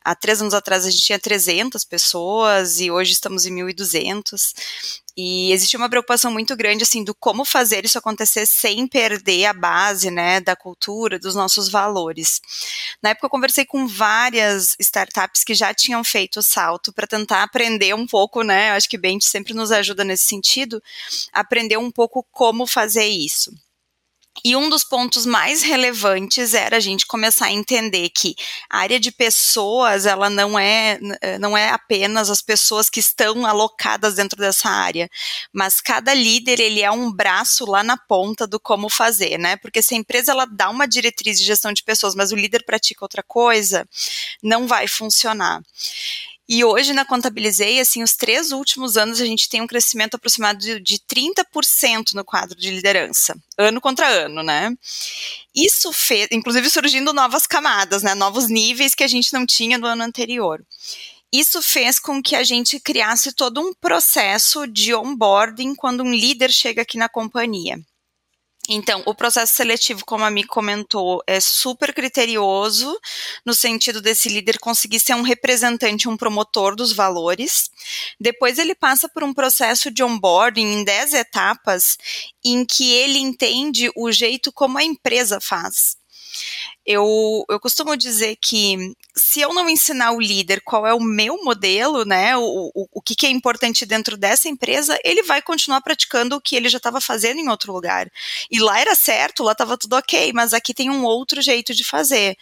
há 0.06 0.14
três 0.14 0.40
anos 0.40 0.54
atrás 0.54 0.86
a 0.86 0.90
gente 0.90 1.02
tinha 1.02 1.18
300 1.18 1.84
pessoas 1.84 2.78
e 2.78 2.90
hoje 2.90 3.12
estamos 3.12 3.44
em 3.44 3.52
1.200. 3.52 4.54
E 5.18 5.50
existe 5.50 5.76
uma 5.76 5.88
preocupação 5.88 6.30
muito 6.30 6.54
grande, 6.54 6.82
assim, 6.82 7.02
do 7.02 7.14
como 7.14 7.44
fazer 7.44 7.84
isso 7.84 7.98
acontecer 7.98 8.46
sem 8.46 8.86
perder 8.86 9.46
a 9.46 9.52
base, 9.52 10.10
né, 10.10 10.40
da 10.40 10.54
cultura, 10.54 11.18
dos 11.18 11.34
nossos 11.34 11.68
valores. 11.70 12.40
Na 13.02 13.10
época 13.10 13.26
eu 13.26 13.30
conversei 13.30 13.64
com 13.64 13.88
várias 13.88 14.76
startups 14.78 15.42
que 15.42 15.54
já 15.54 15.72
tinham 15.72 16.04
feito 16.04 16.38
o 16.40 16.42
salto 16.42 16.92
para 16.92 17.06
tentar 17.06 17.42
aprender 17.42 17.94
um 17.94 18.06
pouco, 18.06 18.42
né, 18.42 18.72
acho 18.72 18.88
que 18.88 18.98
Bench 18.98 19.26
sempre 19.26 19.54
nos 19.54 19.72
ajuda 19.72 20.04
nesse 20.04 20.24
sentido, 20.26 20.82
aprender 21.32 21.78
um 21.78 21.90
pouco 21.90 22.24
como 22.30 22.66
fazer 22.66 23.06
isso. 23.06 23.50
E 24.44 24.54
um 24.54 24.68
dos 24.68 24.84
pontos 24.84 25.26
mais 25.26 25.62
relevantes 25.62 26.54
era 26.54 26.76
a 26.76 26.80
gente 26.80 27.06
começar 27.06 27.46
a 27.46 27.52
entender 27.52 28.10
que 28.10 28.34
a 28.70 28.78
área 28.78 29.00
de 29.00 29.10
pessoas, 29.10 30.06
ela 30.06 30.30
não 30.30 30.58
é, 30.58 30.98
não 31.40 31.56
é 31.56 31.70
apenas 31.70 32.30
as 32.30 32.40
pessoas 32.42 32.88
que 32.88 33.00
estão 33.00 33.46
alocadas 33.46 34.14
dentro 34.14 34.38
dessa 34.38 34.68
área, 34.68 35.08
mas 35.52 35.80
cada 35.80 36.14
líder, 36.14 36.60
ele 36.60 36.82
é 36.82 36.90
um 36.90 37.10
braço 37.10 37.64
lá 37.64 37.82
na 37.82 37.96
ponta 37.96 38.46
do 38.46 38.60
como 38.60 38.88
fazer, 38.88 39.38
né? 39.38 39.56
Porque 39.56 39.82
se 39.82 39.94
a 39.94 39.98
empresa, 39.98 40.32
ela 40.32 40.46
dá 40.46 40.70
uma 40.70 40.86
diretriz 40.86 41.38
de 41.38 41.44
gestão 41.44 41.72
de 41.72 41.82
pessoas, 41.82 42.14
mas 42.14 42.32
o 42.32 42.36
líder 42.36 42.64
pratica 42.64 43.04
outra 43.04 43.22
coisa, 43.22 43.86
não 44.42 44.66
vai 44.66 44.86
funcionar. 44.86 45.60
E 46.48 46.64
hoje 46.64 46.92
na 46.92 47.04
Contabilizei, 47.04 47.80
assim, 47.80 48.04
os 48.04 48.14
três 48.14 48.52
últimos 48.52 48.96
anos 48.96 49.20
a 49.20 49.26
gente 49.26 49.48
tem 49.48 49.60
um 49.60 49.66
crescimento 49.66 50.14
aproximado 50.14 50.60
de, 50.60 50.78
de 50.78 50.98
30% 50.98 52.14
no 52.14 52.24
quadro 52.24 52.56
de 52.56 52.70
liderança, 52.70 53.36
ano 53.58 53.80
contra 53.80 54.06
ano, 54.06 54.44
né? 54.44 54.72
Isso 55.52 55.92
fez, 55.92 56.28
inclusive 56.30 56.70
surgindo 56.70 57.12
novas 57.12 57.48
camadas, 57.48 58.04
né? 58.04 58.14
Novos 58.14 58.48
níveis 58.48 58.94
que 58.94 59.02
a 59.02 59.08
gente 59.08 59.32
não 59.32 59.44
tinha 59.44 59.76
no 59.76 59.86
ano 59.88 60.04
anterior. 60.04 60.64
Isso 61.32 61.60
fez 61.60 61.98
com 61.98 62.22
que 62.22 62.36
a 62.36 62.44
gente 62.44 62.78
criasse 62.78 63.32
todo 63.32 63.60
um 63.60 63.74
processo 63.74 64.66
de 64.68 64.94
onboarding 64.94 65.74
quando 65.74 66.04
um 66.04 66.14
líder 66.14 66.52
chega 66.52 66.82
aqui 66.82 66.96
na 66.96 67.08
companhia. 67.08 67.76
Então, 68.68 69.02
o 69.06 69.14
processo 69.14 69.54
seletivo, 69.54 70.04
como 70.04 70.24
a 70.24 70.30
Mi 70.30 70.44
comentou, 70.44 71.22
é 71.26 71.40
super 71.40 71.94
criterioso, 71.94 72.98
no 73.44 73.54
sentido 73.54 74.00
desse 74.00 74.28
líder 74.28 74.58
conseguir 74.58 74.98
ser 74.98 75.14
um 75.14 75.22
representante, 75.22 76.08
um 76.08 76.16
promotor 76.16 76.74
dos 76.74 76.92
valores. 76.92 77.70
Depois, 78.18 78.58
ele 78.58 78.74
passa 78.74 79.08
por 79.08 79.22
um 79.22 79.32
processo 79.32 79.90
de 79.90 80.02
onboarding 80.02 80.66
em 80.66 80.84
10 80.84 81.14
etapas, 81.14 81.96
em 82.44 82.64
que 82.64 82.92
ele 82.92 83.18
entende 83.18 83.90
o 83.94 84.10
jeito 84.10 84.52
como 84.52 84.78
a 84.78 84.84
empresa 84.84 85.40
faz. 85.40 85.96
Eu, 86.86 87.44
eu 87.48 87.58
costumo 87.58 87.96
dizer 87.96 88.36
que 88.40 88.94
se 89.16 89.40
eu 89.40 89.54
não 89.54 89.68
ensinar 89.68 90.12
o 90.12 90.20
líder 90.20 90.60
qual 90.60 90.86
é 90.86 90.92
o 90.92 91.00
meu 91.00 91.42
modelo, 91.42 92.04
né, 92.04 92.36
o, 92.36 92.70
o, 92.74 92.86
o 92.92 93.02
que, 93.02 93.14
que 93.14 93.26
é 93.26 93.30
importante 93.30 93.86
dentro 93.86 94.16
dessa 94.16 94.48
empresa, 94.48 94.98
ele 95.02 95.22
vai 95.22 95.40
continuar 95.40 95.80
praticando 95.80 96.36
o 96.36 96.40
que 96.40 96.54
ele 96.54 96.68
já 96.68 96.76
estava 96.76 97.00
fazendo 97.00 97.38
em 97.38 97.48
outro 97.48 97.72
lugar. 97.72 98.10
E 98.50 98.60
lá 98.60 98.78
era 98.78 98.94
certo, 98.94 99.42
lá 99.42 99.52
estava 99.52 99.78
tudo 99.78 99.96
ok, 99.96 100.32
mas 100.34 100.52
aqui 100.52 100.74
tem 100.74 100.90
um 100.90 101.02
outro 101.04 101.40
jeito 101.40 101.74
de 101.74 101.82
fazer. 101.82 102.36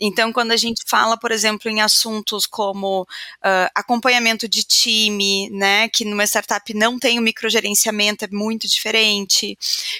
Então, 0.00 0.32
quando 0.32 0.50
a 0.50 0.56
gente 0.56 0.82
fala, 0.86 1.16
por 1.16 1.30
exemplo, 1.30 1.70
em 1.70 1.80
assuntos 1.80 2.44
como 2.44 3.02
uh, 3.02 3.70
acompanhamento 3.74 4.48
de 4.48 4.64
time, 4.64 5.48
né, 5.50 5.88
que 5.88 6.04
numa 6.04 6.24
startup 6.24 6.74
não 6.74 6.98
tem 6.98 7.18
o 7.18 7.22
microgerenciamento, 7.22 8.24
é 8.24 8.28
muito 8.30 8.66
diferente. 8.66 9.56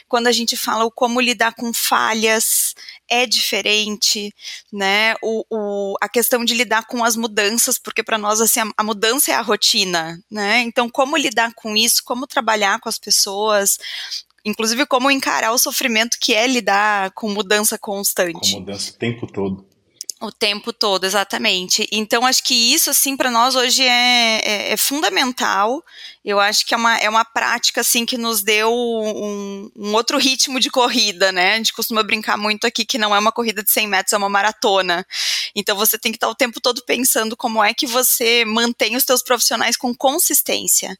Quando 0.09 0.26
a 0.26 0.33
gente 0.33 0.57
fala 0.57 0.85
o 0.85 0.91
como 0.91 1.21
lidar 1.21 1.55
com 1.55 1.73
falhas, 1.73 2.75
é 3.09 3.26
diferente, 3.26 3.86
né? 4.73 5.14
O, 5.23 5.45
o, 5.50 5.95
a 6.00 6.09
questão 6.09 6.45
de 6.45 6.55
lidar 6.55 6.87
com 6.87 7.05
as 7.05 7.16
mudanças, 7.16 7.78
porque 7.78 8.02
para 8.02 8.19
nós 8.19 8.40
assim 8.40 8.61
a, 8.61 8.71
a, 8.76 8.83
mudança 8.83 9.31
é 9.31 9.35
a 9.35 9.40
rotina, 9.40 10.19
né? 10.31 10.61
Então 10.62 10.88
como 10.88 11.16
lidar 11.16 11.52
com 11.55 11.76
isso, 11.76 12.02
como 12.05 12.26
trabalhar 12.26 12.81
com 12.81 12.88
as 12.88 12.99
pessoas, 12.99 13.78
inclusive 14.45 14.87
como 14.87 15.11
encarar 15.11 15.52
o 15.52 15.59
sofrimento 15.59 16.16
que 16.21 16.35
é 16.35 16.47
lidar 16.47 17.11
com 17.12 17.28
mudança 17.28 17.78
constante. 17.78 18.52
Com 18.52 18.61
mudança 18.61 18.90
o 18.93 18.95
tempo 18.95 19.26
todo. 19.26 19.75
O 20.18 20.32
tempo 20.32 20.73
todo, 20.73 21.04
exatamente. 21.04 21.87
Então, 21.92 22.25
acho 22.25 22.42
que 22.42 22.54
isso, 22.54 22.88
assim, 22.88 23.18
para 23.18 23.30
nós 23.30 23.54
hoje 23.54 23.82
é, 23.82 24.40
é, 24.42 24.73
é, 24.73 24.76
fundamental. 24.78 25.85
Eu 26.25 26.40
acho 26.40 26.64
que 26.64 26.73
é 26.73 26.76
uma, 26.76 26.96
é 26.96 27.06
uma 27.06 27.23
prática, 27.23 27.82
assim, 27.82 28.06
que 28.06 28.16
nos 28.16 28.42
deu 28.42 28.73
um, 28.73 29.70
um, 29.76 29.92
outro 29.94 30.16
ritmo 30.16 30.58
de 30.58 30.70
corrida, 30.70 31.30
né? 31.32 31.52
A 31.52 31.56
gente 31.58 31.75
costuma 31.75 32.02
brincar 32.02 32.38
muito 32.38 32.66
aqui 32.66 32.87
que 32.87 32.96
não 32.96 33.14
é 33.14 33.18
uma 33.18 33.30
corrida 33.30 33.62
de 33.62 33.70
100 33.70 33.88
metros, 33.88 34.14
é 34.14 34.16
uma 34.16 34.30
maratona. 34.30 35.06
Então, 35.54 35.76
você 35.76 35.99
tem 35.99 36.12
que 36.12 36.16
estar 36.16 36.30
o 36.30 36.35
tempo 36.35 36.62
todo 36.62 36.82
pensando 36.87 37.37
como 37.37 37.62
é 37.62 37.75
que 37.75 37.87
você 37.87 38.42
mantém 38.46 38.96
os 38.96 39.04
seus 39.04 39.23
profissionais 39.23 39.76
com 39.76 39.94
consistência, 39.94 40.99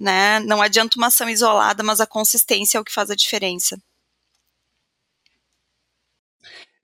né? 0.00 0.40
Não 0.40 0.62
adianta 0.62 0.96
uma 0.96 1.08
ação 1.08 1.28
isolada, 1.28 1.82
mas 1.82 2.00
a 2.00 2.06
consistência 2.06 2.78
é 2.78 2.80
o 2.80 2.84
que 2.84 2.92
faz 2.92 3.10
a 3.10 3.14
diferença. 3.14 3.76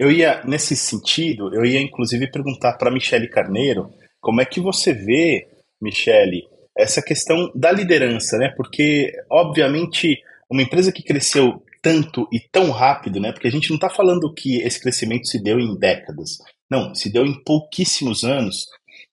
Eu 0.01 0.11
ia, 0.11 0.43
nesse 0.47 0.75
sentido, 0.75 1.55
eu 1.55 1.63
ia 1.63 1.79
inclusive 1.79 2.31
perguntar 2.31 2.73
para 2.79 2.91
Michele 2.91 3.29
Carneiro 3.29 3.93
como 4.19 4.41
é 4.41 4.47
que 4.47 4.59
você 4.59 4.95
vê, 4.95 5.47
Michele, 5.79 6.49
essa 6.75 7.03
questão 7.03 7.53
da 7.55 7.71
liderança, 7.71 8.39
né? 8.39 8.51
Porque, 8.57 9.13
obviamente, 9.31 10.19
uma 10.49 10.63
empresa 10.63 10.91
que 10.91 11.03
cresceu 11.03 11.63
tanto 11.83 12.27
e 12.33 12.41
tão 12.41 12.71
rápido, 12.71 13.21
né? 13.21 13.31
Porque 13.31 13.47
a 13.47 13.51
gente 13.51 13.69
não 13.69 13.77
está 13.77 13.91
falando 13.91 14.33
que 14.33 14.63
esse 14.63 14.81
crescimento 14.81 15.29
se 15.29 15.39
deu 15.39 15.61
em 15.61 15.79
décadas. 15.79 16.39
Não, 16.71 16.95
se 16.95 17.13
deu 17.13 17.27
em 17.27 17.39
pouquíssimos 17.45 18.25
anos. 18.25 18.69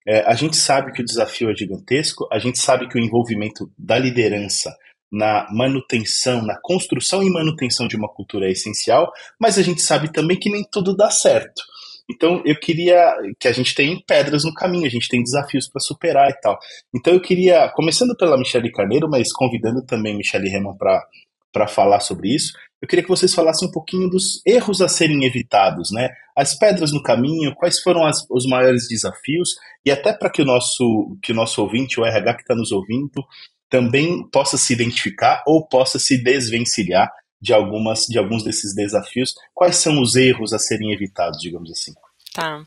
É, 0.08 0.22
a 0.22 0.36
gente 0.36 0.56
sabe 0.56 0.94
que 0.94 1.02
o 1.02 1.06
desafio 1.06 1.50
é 1.52 1.54
gigantesco, 1.54 2.30
a 2.32 2.40
gente 2.40 2.60
sabe 2.60 2.88
que 2.88 2.98
o 2.98 3.02
envolvimento 3.02 3.70
da 3.78 4.00
liderança 4.00 4.74
na 5.12 5.48
manutenção, 5.52 6.42
na 6.46 6.60
construção 6.62 7.24
e 7.24 7.30
manutenção 7.30 7.88
de 7.88 7.96
uma 7.96 8.10
cultura 8.10 8.48
é 8.48 8.52
essencial, 8.52 9.12
mas 9.40 9.58
a 9.58 9.62
gente 9.62 9.82
sabe 9.82 10.12
também 10.12 10.38
que 10.38 10.50
nem 10.50 10.64
tudo 10.70 10.96
dá 10.96 11.10
certo. 11.10 11.62
Então 12.10 12.42
eu 12.46 12.58
queria 12.58 13.16
que 13.40 13.48
a 13.48 13.52
gente 13.52 13.76
tem 13.76 14.02
pedras 14.06 14.44
no 14.46 14.54
caminho, 14.54 14.86
a 14.86 14.90
gente 14.90 15.10
tem 15.10 15.22
desafios 15.22 15.68
para 15.68 15.82
superar 15.82 16.30
e 16.30 16.40
tal. 16.40 16.58
Então 16.96 17.14
eu 17.14 17.22
queria, 17.22 17.70
começando 17.70 18.16
pela 18.16 18.38
Michele 18.38 18.72
Carneiro, 18.72 19.10
mas 19.10 19.32
convidando 19.32 19.86
também 19.86 20.16
Michele 20.16 20.50
Reman 20.50 20.76
para 20.78 21.68
falar 21.68 22.00
sobre 22.00 22.34
isso, 22.34 22.54
eu 22.82 22.88
queria 22.88 23.04
que 23.04 23.10
vocês 23.10 23.34
falassem 23.34 23.68
um 23.68 23.72
pouquinho 23.72 24.10
dos 24.10 24.42
erros 24.46 24.82
a 24.82 24.88
serem 24.88 25.26
evitados, 25.26 25.92
né? 25.92 26.10
As 26.36 26.58
pedras 26.58 26.92
no 26.94 27.02
caminho, 27.02 27.56
quais 27.56 27.82
foram 27.82 28.06
as, 28.06 28.24
os 28.30 28.46
maiores 28.46 28.88
desafios, 28.88 29.56
e 29.84 29.90
até 29.90 30.14
para 30.14 30.30
que 30.30 30.44
o 30.44 30.46
nosso 30.46 31.18
que 31.22 31.32
o 31.32 31.36
nosso 31.36 31.62
ouvinte, 31.62 32.00
o 32.00 32.06
RH 32.06 32.36
que 32.36 32.42
está 32.42 32.56
nos 32.56 32.72
ouvindo, 32.72 33.26
também 33.70 34.28
possa 34.30 34.58
se 34.58 34.74
identificar 34.74 35.44
ou 35.46 35.68
possa 35.68 36.00
se 36.00 36.22
desvencilhar 36.24 37.12
de 37.42 37.54
algumas 37.54 38.06
de 38.08 38.18
alguns 38.18 38.44
desses 38.44 38.74
desafios. 38.74 39.34
Quais 39.54 39.78
são 39.78 40.02
os 40.02 40.16
erros 40.16 40.54
a 40.54 40.60
serem 40.60 40.94
evitados, 40.94 41.40
digamos 41.40 41.72
assim? 41.72 41.94
Tá. 42.34 42.64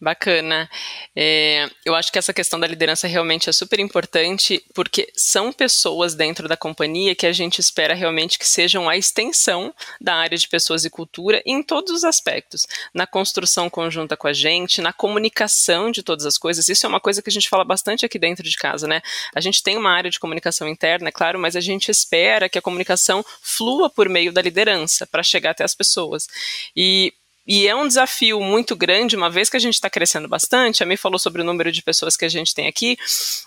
Bacana. 0.00 0.68
É, 1.14 1.68
eu 1.84 1.94
acho 1.94 2.10
que 2.10 2.18
essa 2.18 2.32
questão 2.32 2.58
da 2.58 2.66
liderança 2.66 3.06
realmente 3.06 3.48
é 3.48 3.52
super 3.52 3.78
importante, 3.78 4.64
porque 4.74 5.10
são 5.14 5.52
pessoas 5.52 6.14
dentro 6.14 6.48
da 6.48 6.56
companhia 6.56 7.14
que 7.14 7.26
a 7.26 7.32
gente 7.32 7.60
espera 7.60 7.94
realmente 7.94 8.38
que 8.38 8.46
sejam 8.46 8.88
a 8.88 8.96
extensão 8.96 9.72
da 10.00 10.14
área 10.14 10.36
de 10.36 10.48
pessoas 10.48 10.84
e 10.84 10.90
cultura 10.90 11.42
em 11.46 11.62
todos 11.62 11.92
os 11.92 12.04
aspectos. 12.04 12.66
Na 12.92 13.06
construção 13.06 13.70
conjunta 13.70 14.16
com 14.16 14.26
a 14.26 14.32
gente, 14.32 14.80
na 14.80 14.92
comunicação 14.92 15.90
de 15.90 16.02
todas 16.02 16.26
as 16.26 16.36
coisas. 16.36 16.68
Isso 16.68 16.84
é 16.84 16.88
uma 16.88 17.00
coisa 17.00 17.22
que 17.22 17.30
a 17.30 17.32
gente 17.32 17.48
fala 17.48 17.64
bastante 17.64 18.04
aqui 18.04 18.18
dentro 18.18 18.42
de 18.42 18.56
casa, 18.56 18.88
né? 18.88 19.00
A 19.34 19.40
gente 19.40 19.62
tem 19.62 19.76
uma 19.76 19.90
área 19.90 20.10
de 20.10 20.18
comunicação 20.18 20.68
interna, 20.68 21.08
é 21.08 21.12
claro, 21.12 21.38
mas 21.38 21.54
a 21.54 21.60
gente 21.60 21.90
espera 21.90 22.48
que 22.48 22.58
a 22.58 22.62
comunicação 22.62 23.24
flua 23.40 23.88
por 23.88 24.08
meio 24.08 24.32
da 24.32 24.42
liderança 24.42 25.06
para 25.06 25.22
chegar 25.22 25.50
até 25.50 25.64
as 25.64 25.74
pessoas. 25.74 26.26
E 26.76 27.12
e 27.46 27.66
é 27.66 27.74
um 27.74 27.88
desafio 27.88 28.40
muito 28.40 28.76
grande, 28.76 29.16
uma 29.16 29.28
vez 29.28 29.48
que 29.48 29.56
a 29.56 29.60
gente 29.60 29.74
está 29.74 29.90
crescendo 29.90 30.28
bastante. 30.28 30.82
A 30.82 30.86
Mi 30.86 30.96
falou 30.96 31.18
sobre 31.18 31.42
o 31.42 31.44
número 31.44 31.72
de 31.72 31.82
pessoas 31.82 32.16
que 32.16 32.24
a 32.24 32.28
gente 32.28 32.54
tem 32.54 32.68
aqui, 32.68 32.96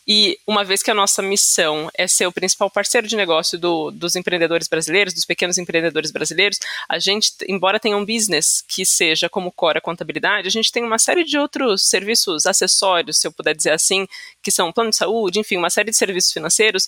e 0.08 0.38
uma 0.46 0.64
vez 0.64 0.84
que 0.84 0.92
a 0.92 0.94
nossa 0.94 1.22
missão 1.22 1.90
é 1.98 2.08
ser 2.08 2.28
o 2.28 2.32
principal 2.32 2.70
parceiro 2.70 3.08
de 3.08 3.16
negócio 3.16 3.58
do, 3.58 3.92
dos 3.92 4.16
empreendedores 4.16 4.68
brasileiros, 4.68 5.14
dos 5.14 5.26
pequenos 5.26 5.58
empreendedores 5.58 6.12
brasileiros, 6.12 6.60
a 6.90 7.00
gente, 7.00 7.32
embora 7.48 7.80
tenha 7.80 7.98
um 7.98 8.06
business 8.06 8.64
que 8.68 8.86
seja 8.86 9.30
como 9.30 9.52
core 9.52 9.78
a 9.78 9.82
contabilidade, 9.82 10.48
a 10.48 10.52
gente 10.52 10.72
tem 10.72 10.84
uma 10.84 11.00
série 11.00 11.24
de 11.24 11.38
outros 11.38 11.88
serviços 11.88 12.46
acessórios, 12.46 13.18
se 13.18 13.28
eu 13.28 13.32
puder 13.32 13.56
dizer 13.56 13.72
assim, 13.72 14.08
que 14.44 14.52
são 14.52 14.72
plano 14.72 14.90
de 14.90 14.98
saúde, 14.98 15.40
enfim, 15.40 15.58
uma 15.58 15.70
série 15.70 15.92
de 15.92 15.98
serviços 15.98 16.32
financeiros. 16.32 16.88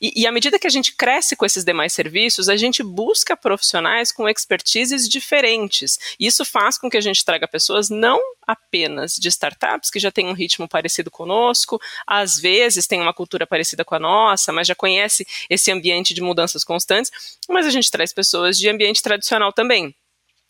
E, 0.00 0.22
e 0.22 0.26
à 0.26 0.32
medida 0.32 0.58
que 0.58 0.66
a 0.66 0.70
gente 0.70 0.94
cresce 0.94 1.34
com 1.36 1.46
esses 1.46 1.64
demais 1.64 1.92
serviços, 1.92 2.48
a 2.48 2.56
gente 2.56 2.82
busca 2.82 3.36
profissionais 3.36 4.12
com 4.12 4.28
expertises 4.28 5.08
diferentes. 5.08 5.98
Isso 6.18 6.44
faz 6.48 6.78
com 6.78 6.90
que 6.90 6.96
a 6.96 7.00
gente 7.00 7.24
traga 7.24 7.46
pessoas 7.46 7.90
não 7.90 8.20
apenas 8.46 9.14
de 9.14 9.28
startups 9.28 9.90
que 9.90 10.00
já 10.00 10.10
têm 10.10 10.26
um 10.26 10.32
ritmo 10.32 10.68
parecido 10.68 11.10
conosco, 11.10 11.80
às 12.06 12.38
vezes 12.38 12.86
tem 12.86 13.00
uma 13.00 13.12
cultura 13.12 13.46
parecida 13.46 13.84
com 13.84 13.94
a 13.94 13.98
nossa, 13.98 14.52
mas 14.52 14.66
já 14.66 14.74
conhece 14.74 15.26
esse 15.50 15.70
ambiente 15.70 16.14
de 16.14 16.22
mudanças 16.22 16.64
constantes, 16.64 17.10
mas 17.48 17.66
a 17.66 17.70
gente 17.70 17.90
traz 17.90 18.12
pessoas 18.12 18.58
de 18.58 18.68
ambiente 18.68 19.02
tradicional 19.02 19.52
também. 19.52 19.94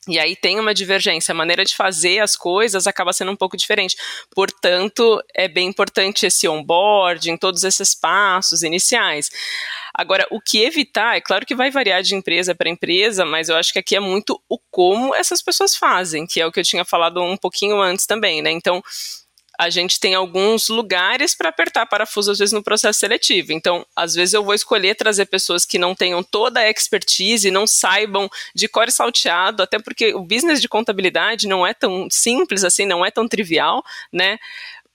E 0.07 0.19
aí 0.19 0.37
tem 0.37 0.59
uma 0.59 0.73
divergência, 0.73 1.33
a 1.33 1.35
maneira 1.35 1.65
de 1.65 1.75
fazer 1.75 2.21
as 2.21 2.37
coisas 2.37 2.87
acaba 2.87 3.13
sendo 3.13 3.33
um 3.33 3.37
pouco 3.37 3.57
diferente. 3.57 3.97
Portanto, 4.35 5.23
é 5.35 5.49
bem 5.49 5.69
importante 5.69 6.25
esse 6.25 6.49
onboarding, 6.49 7.37
todos 7.37 7.65
esses 7.65 7.95
passos 7.95 8.63
iniciais. 8.63 9.31
Agora, 9.93 10.27
o 10.31 10.41
que 10.41 10.63
evitar, 10.63 11.17
é 11.17 11.21
claro 11.21 11.45
que 11.45 11.55
vai 11.55 11.71
variar 11.71 12.03
de 12.03 12.15
empresa 12.15 12.55
para 12.55 12.71
empresa, 12.71 13.25
mas 13.25 13.49
eu 13.49 13.57
acho 13.57 13.73
que 13.73 13.81
aqui 13.81 13.97
é 13.97 14.01
muito 14.01 14.41
o 14.49 14.59
como 14.71 15.15
essas 15.15 15.43
pessoas 15.43 15.75
fazem, 15.75 16.27
que 16.27 16.41
é 16.41 16.47
o 16.47 16.53
que 16.53 16.61
eu 16.61 16.65
tinha 16.65 16.85
falado 16.85 17.21
um 17.21 17.37
pouquinho 17.37 17.81
antes 17.81 18.07
também, 18.07 18.41
né? 18.41 18.51
Então, 18.51 18.83
a 19.59 19.69
gente 19.71 19.99
tem 19.99 20.15
alguns 20.15 20.69
lugares 20.69 21.35
para 21.35 21.49
apertar 21.49 21.85
parafuso, 21.85 22.31
às 22.31 22.39
vezes, 22.39 22.53
no 22.53 22.63
processo 22.63 23.01
seletivo. 23.01 23.53
Então, 23.53 23.85
às 23.97 24.15
vezes, 24.15 24.33
eu 24.33 24.45
vou 24.45 24.55
escolher 24.55 24.95
trazer 24.95 25.27
pessoas 25.27 25.67
que 25.67 25.79
não 25.79 25.97
tenham 25.97 26.23
toda 26.23 26.61
a 26.61 26.71
expertise, 26.71 27.51
não 27.51 27.67
saibam 27.67 28.31
de 28.55 28.69
core 28.69 28.93
salteado, 28.93 29.61
até 29.61 29.81
porque 29.81 30.15
o 30.15 30.21
business 30.21 30.61
de 30.61 30.69
contabilidade 30.69 31.49
não 31.49 31.67
é 31.67 31.75
tão 31.75 32.07
simples 32.09 32.63
assim, 32.63 32.87
não 32.87 33.05
é 33.05 33.11
tão 33.11 33.27
trivial, 33.27 33.85
né? 34.13 34.39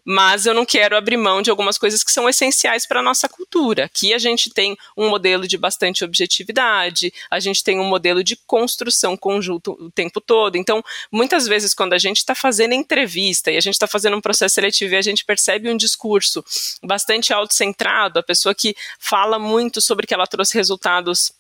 Mas 0.06 0.46
eu 0.46 0.54
não 0.54 0.66
quero 0.66 0.96
abrir 0.96 1.18
mão 1.18 1.42
de 1.42 1.50
algumas 1.50 1.78
coisas 1.78 2.04
que 2.04 2.12
são 2.12 2.28
essenciais 2.28 2.86
para 2.86 3.00
a 3.00 3.04
nossa 3.04 3.30
cultura. 3.30 3.86
Aqui 3.86 4.14
a 4.14 4.18
gente 4.18 4.50
tem 4.50 4.78
um 4.98 5.10
modelo 5.10 5.48
de 5.48 5.58
bastante 5.58 6.04
objetividade, 6.04 7.14
a 7.30 7.40
gente 7.40 7.64
tem 7.64 7.80
um 7.80 7.86
modelo 7.86 8.24
de 8.24 8.36
construção 8.36 9.16
conjunto 9.16 9.72
o 9.80 9.92
tempo 9.92 10.20
todo. 10.20 10.58
Então, 10.58 10.84
muitas 11.12 11.48
vezes, 11.48 11.74
quando 11.74 11.94
a 11.94 11.98
gente 11.98 12.18
está 12.18 12.36
fazendo 12.36 12.74
entrevista 12.74 13.52
e 13.52 13.58
a 13.58 13.62
gente 13.62 13.74
está 13.76 13.88
fazendo 13.88 14.18
um 14.18 14.22
processo 14.22 14.56
seletivo 14.56 14.94
e 14.94 14.98
a 14.98 15.02
gente 15.02 15.26
percebe 15.26 15.70
um 15.70 15.78
discurso 15.78 16.44
bastante 16.84 17.34
autocentrado, 17.34 18.20
a 18.20 18.24
pessoa 18.24 18.54
que 18.54 18.76
fala 19.00 19.40
muito 19.40 19.82
sobre 19.82 20.06
que 20.06 20.14
ela 20.14 20.28
trouxe 20.28 20.56
resultados 20.56 21.32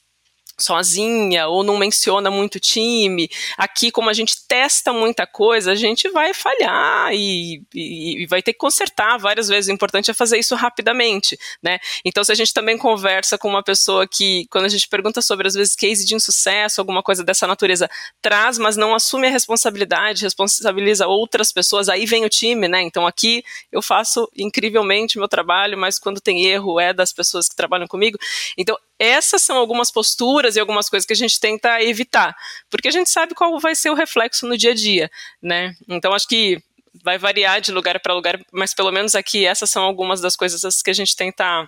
sozinha 0.57 1.48
ou 1.48 1.63
não 1.63 1.77
menciona 1.77 2.29
muito 2.29 2.60
time. 2.60 3.29
Aqui, 3.57 3.91
como 3.91 4.10
a 4.10 4.13
gente 4.13 4.36
testa 4.48 4.93
muita 4.93 5.25
coisa, 5.25 5.72
a 5.72 5.75
gente 5.75 6.10
vai 6.10 6.33
falhar 6.33 7.13
e, 7.13 7.63
e, 7.74 8.24
e, 8.24 8.27
vai 8.27 8.41
ter 8.41 8.53
que 8.53 8.60
consertar 8.60 9.17
várias 9.17 9.48
vezes. 9.48 9.69
O 9.69 9.74
importante 9.74 10.12
é 10.12 10.13
fazer 10.13 10.38
isso 10.38 10.55
rapidamente, 10.55 11.38
né? 11.62 11.79
Então, 12.05 12.24
se 12.24 12.31
a 12.31 12.36
gente 12.36 12.53
também 12.53 12.77
conversa 12.77 13.38
com 13.38 13.48
uma 13.48 13.63
pessoa 13.63 14.07
que, 14.07 14.45
quando 14.50 14.65
a 14.65 14.69
gente 14.69 14.88
pergunta 14.88 15.22
sobre, 15.22 15.48
às 15.48 15.53
vezes, 15.53 15.75
case 15.75 16.05
de 16.05 16.15
insucesso, 16.15 16.79
alguma 16.79 17.01
coisa 17.01 17.24
dessa 17.24 17.48
natureza, 17.48 17.89
traz, 18.22 18.57
mas 18.57 18.77
não 18.77 18.93
assume 18.93 19.27
a 19.27 19.31
responsabilidade, 19.31 20.24
responsabiliza 20.24 21.07
outras 21.07 21.51
pessoas, 21.51 21.89
aí 21.89 22.05
vem 22.05 22.25
o 22.25 22.29
time, 22.29 22.67
né? 22.67 22.81
Então, 22.81 23.07
aqui 23.07 23.43
eu 23.72 23.81
faço 23.81 24.29
incrivelmente 24.38 25.17
meu 25.17 25.27
trabalho, 25.27 25.77
mas 25.77 26.00
quando 26.00 26.22
tem 26.22 26.45
erro 26.45 26.79
é 26.79 26.93
das 26.93 27.12
pessoas 27.12 27.50
que 27.50 27.55
trabalham 27.55 27.88
comigo. 27.88 28.17
Então, 28.57 28.77
essas 29.03 29.41
são 29.41 29.57
algumas 29.57 29.91
posturas 29.91 30.55
e 30.55 30.60
algumas 30.60 30.89
coisas 30.89 31.05
que 31.05 31.13
a 31.13 31.15
gente 31.15 31.39
tenta 31.39 31.81
evitar, 31.81 32.36
porque 32.69 32.88
a 32.88 32.91
gente 32.91 33.10
sabe 33.10 33.36
qual 33.36 33.60
vai 33.60 33.75
ser 33.75 33.89
o 33.89 33.95
reflexo 33.95 34.48
no 34.48 34.57
dia 34.57 34.72
a 34.72 34.75
dia, 34.75 35.10
né? 35.41 35.74
Então 35.88 36.13
acho 36.13 36.27
que 36.27 36.62
vai 37.03 37.17
variar 37.17 37.60
de 37.60 37.72
lugar 37.72 38.00
para 38.00 38.13
lugar, 38.13 38.39
mas 38.51 38.74
pelo 38.74 38.91
menos 38.91 39.15
aqui 39.15 39.45
essas 39.45 39.69
são 39.69 39.83
algumas 39.83 40.22
das 40.22 40.36
coisas 40.36 40.81
que 40.81 40.89
a 40.89 40.93
gente 40.93 41.15
tenta 41.15 41.67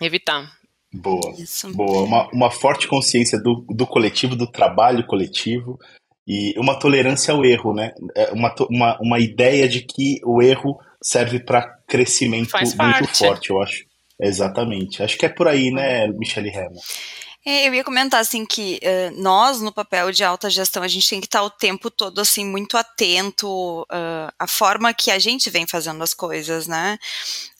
evitar. 0.00 0.50
Boa, 0.92 1.34
Isso. 1.38 1.72
boa. 1.72 2.02
Uma, 2.02 2.28
uma 2.32 2.50
forte 2.50 2.86
consciência 2.86 3.40
do, 3.40 3.64
do 3.68 3.86
coletivo, 3.86 4.36
do 4.36 4.46
trabalho 4.46 5.06
coletivo 5.06 5.78
e 6.26 6.54
uma 6.58 6.78
tolerância 6.78 7.32
ao 7.32 7.44
erro, 7.44 7.74
né? 7.74 7.92
É 8.14 8.30
uma, 8.32 8.54
uma, 8.68 8.98
uma 9.00 9.18
ideia 9.18 9.66
de 9.66 9.80
que 9.80 10.20
o 10.24 10.42
erro 10.42 10.78
serve 11.02 11.40
para 11.40 11.66
crescimento 11.88 12.52
muito 12.52 13.16
forte, 13.16 13.50
eu 13.50 13.60
acho. 13.62 13.84
Exatamente. 14.20 15.02
Acho 15.02 15.18
que 15.18 15.26
é 15.26 15.28
por 15.28 15.48
aí, 15.48 15.70
né, 15.70 16.06
Michele 16.08 16.50
Remo? 16.50 16.80
É, 17.44 17.66
eu 17.66 17.74
ia 17.74 17.82
comentar 17.82 18.20
assim 18.20 18.46
que 18.46 18.78
uh, 18.84 19.20
nós 19.20 19.60
no 19.60 19.72
papel 19.72 20.12
de 20.12 20.22
alta 20.22 20.48
gestão 20.48 20.80
a 20.80 20.86
gente 20.86 21.08
tem 21.08 21.20
que 21.20 21.26
estar 21.26 21.42
o 21.42 21.50
tempo 21.50 21.90
todo 21.90 22.20
assim 22.20 22.46
muito 22.46 22.76
atento 22.76 23.82
uh, 23.82 24.32
à 24.38 24.46
forma 24.46 24.94
que 24.94 25.10
a 25.10 25.18
gente 25.18 25.50
vem 25.50 25.66
fazendo 25.66 26.00
as 26.04 26.14
coisas, 26.14 26.68
né? 26.68 26.96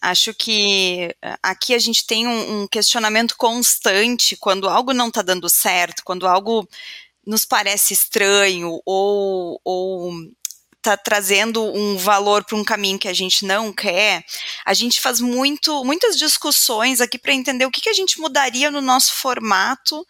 Acho 0.01 0.33
que 0.33 1.13
uh, 1.21 1.37
aqui 1.43 1.75
a 1.75 1.79
gente 1.79 2.07
tem 2.07 2.25
um, 2.25 2.61
um, 2.61 2.67
questionamento 2.67 3.35
constante 3.35 4.37
quando 4.37 4.69
algo 4.69 4.93
não 4.93 5.09
está 5.09 5.21
dando 5.21 5.49
certo, 5.49 6.01
quando 6.05 6.25
algo 6.25 6.65
nos 7.27 7.45
parece 7.45 7.93
estranho 7.93 8.79
ou, 8.85 9.59
ou 9.65 10.13
tá 10.83 10.97
trazendo 10.97 11.63
um 11.63 11.97
valor 11.97 12.43
para 12.43 12.57
um 12.57 12.63
caminho 12.63 12.99
que 12.99 13.07
a 13.07 13.13
gente 13.13 13.45
não 13.45 13.71
quer, 13.71 14.23
a 14.65 14.73
gente 14.73 14.99
faz 14.99 15.21
muito, 15.21 15.83
muitas 15.85 16.17
discussões 16.17 16.99
aqui 16.99 17.17
para 17.17 17.33
entender 17.33 17.65
o 17.65 17.71
que, 17.71 17.81
que 17.81 17.89
a 17.89 17.93
gente 17.93 18.19
mudaria 18.19 18.69
no 18.69 18.81
nosso 18.81 19.13
formato 19.15 20.05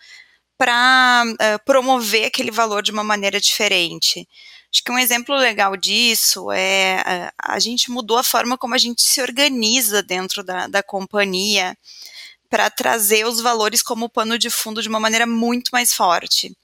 para 0.57 1.23
uh, 1.25 1.35
eh, 1.39 1.57
promover 1.59 2.25
aquele 2.25 2.51
valor 2.51 2.81
de 2.81 2.91
uma 2.91 3.03
maneira 3.03 3.39
diferente. 3.39 4.27
Acho 4.73 4.83
que 4.83 4.91
um 4.91 4.97
exemplo 4.97 5.35
legal 5.35 5.77
disso 5.77 6.51
é 6.51 7.03
uh, 7.05 7.33
a 7.37 7.59
gente 7.59 7.91
mudou 7.91 8.17
a 8.17 8.23
forma 8.23 8.57
como 8.57 8.73
a 8.73 8.77
gente 8.77 9.03
se 9.03 9.21
organiza 9.21 10.01
dentro 10.01 10.43
da, 10.43 10.67
da 10.67 10.81
companhia 10.81 11.77
para 12.53 12.69
trazer 12.69 13.25
os 13.25 13.41
valores 13.41 13.81
como 13.81 14.07
pano 14.07 14.37
de 14.37 14.47
fundo 14.47 14.79
de 14.79 14.87
uma 14.87 14.99
maneira 14.99 15.25
muito 15.25 15.69
mais 15.73 15.91
forte. 15.91 16.55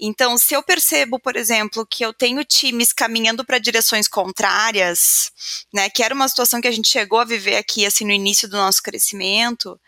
Então, 0.00 0.36
se 0.36 0.54
eu 0.54 0.60
percebo, 0.60 1.20
por 1.20 1.36
exemplo, 1.36 1.86
que 1.86 2.04
eu 2.04 2.12
tenho 2.12 2.44
times 2.44 2.92
caminhando 2.92 3.44
para 3.44 3.60
direções 3.60 4.08
contrárias, 4.08 5.30
né, 5.72 5.88
que 5.88 6.02
era 6.02 6.12
uma 6.12 6.26
situação 6.26 6.60
que 6.60 6.66
a 6.66 6.72
gente 6.72 6.88
chegou 6.88 7.20
a 7.20 7.24
viver 7.24 7.54
aqui 7.54 7.86
assim 7.86 8.04
no 8.04 8.10
início 8.10 8.48
do 8.48 8.56
nosso 8.56 8.82
crescimento, 8.82 9.80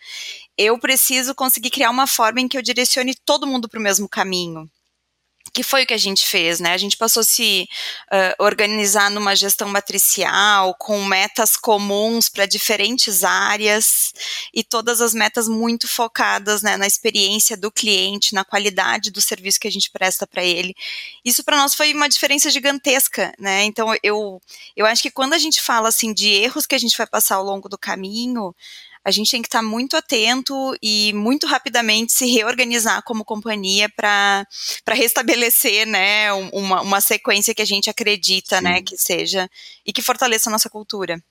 eu 0.56 0.78
preciso 0.78 1.34
conseguir 1.34 1.70
criar 1.70 1.90
uma 1.90 2.06
forma 2.06 2.40
em 2.40 2.46
que 2.46 2.56
eu 2.56 2.62
direcione 2.62 3.16
todo 3.24 3.44
mundo 3.44 3.68
para 3.68 3.80
o 3.80 3.82
mesmo 3.82 4.08
caminho 4.08 4.70
que 5.52 5.62
foi 5.62 5.82
o 5.82 5.86
que 5.86 5.92
a 5.92 5.98
gente 5.98 6.26
fez, 6.26 6.60
né? 6.60 6.72
A 6.72 6.78
gente 6.78 6.96
passou 6.96 7.20
a 7.20 7.24
se 7.24 7.68
uh, 8.10 8.42
organizar 8.42 9.10
numa 9.10 9.36
gestão 9.36 9.68
matricial, 9.68 10.74
com 10.74 11.04
metas 11.04 11.56
comuns 11.56 12.28
para 12.28 12.46
diferentes 12.46 13.22
áreas 13.22 14.14
e 14.54 14.64
todas 14.64 15.02
as 15.02 15.12
metas 15.12 15.48
muito 15.48 15.86
focadas 15.86 16.62
né, 16.62 16.76
na 16.78 16.86
experiência 16.86 17.56
do 17.56 17.70
cliente, 17.70 18.34
na 18.34 18.44
qualidade 18.44 19.10
do 19.10 19.20
serviço 19.20 19.60
que 19.60 19.68
a 19.68 19.72
gente 19.72 19.90
presta 19.90 20.26
para 20.26 20.42
ele. 20.42 20.74
Isso 21.22 21.44
para 21.44 21.58
nós 21.58 21.74
foi 21.74 21.92
uma 21.92 22.08
diferença 22.08 22.50
gigantesca, 22.50 23.34
né? 23.38 23.64
Então 23.64 23.94
eu, 24.02 24.40
eu 24.74 24.86
acho 24.86 25.02
que 25.02 25.10
quando 25.10 25.34
a 25.34 25.38
gente 25.38 25.60
fala 25.60 25.88
assim 25.88 26.14
de 26.14 26.28
erros 26.28 26.66
que 26.66 26.74
a 26.74 26.78
gente 26.78 26.96
vai 26.96 27.06
passar 27.06 27.36
ao 27.36 27.44
longo 27.44 27.68
do 27.68 27.76
caminho, 27.76 28.54
a 29.04 29.10
gente 29.10 29.30
tem 29.30 29.42
que 29.42 29.48
estar 29.48 29.62
muito 29.62 29.96
atento 29.96 30.54
e 30.82 31.12
muito 31.14 31.46
rapidamente 31.46 32.12
se 32.12 32.26
reorganizar 32.26 33.02
como 33.04 33.24
companhia 33.24 33.88
para 33.88 34.46
restabelecer 34.88 35.86
né, 35.86 36.32
uma, 36.32 36.82
uma 36.82 37.00
sequência 37.00 37.54
que 37.54 37.62
a 37.62 37.66
gente 37.66 37.90
acredita 37.90 38.60
né, 38.60 38.80
que 38.82 38.96
seja 38.96 39.48
e 39.84 39.92
que 39.92 40.02
fortaleça 40.02 40.48
a 40.48 40.52
nossa 40.52 40.70
cultura. 40.70 41.22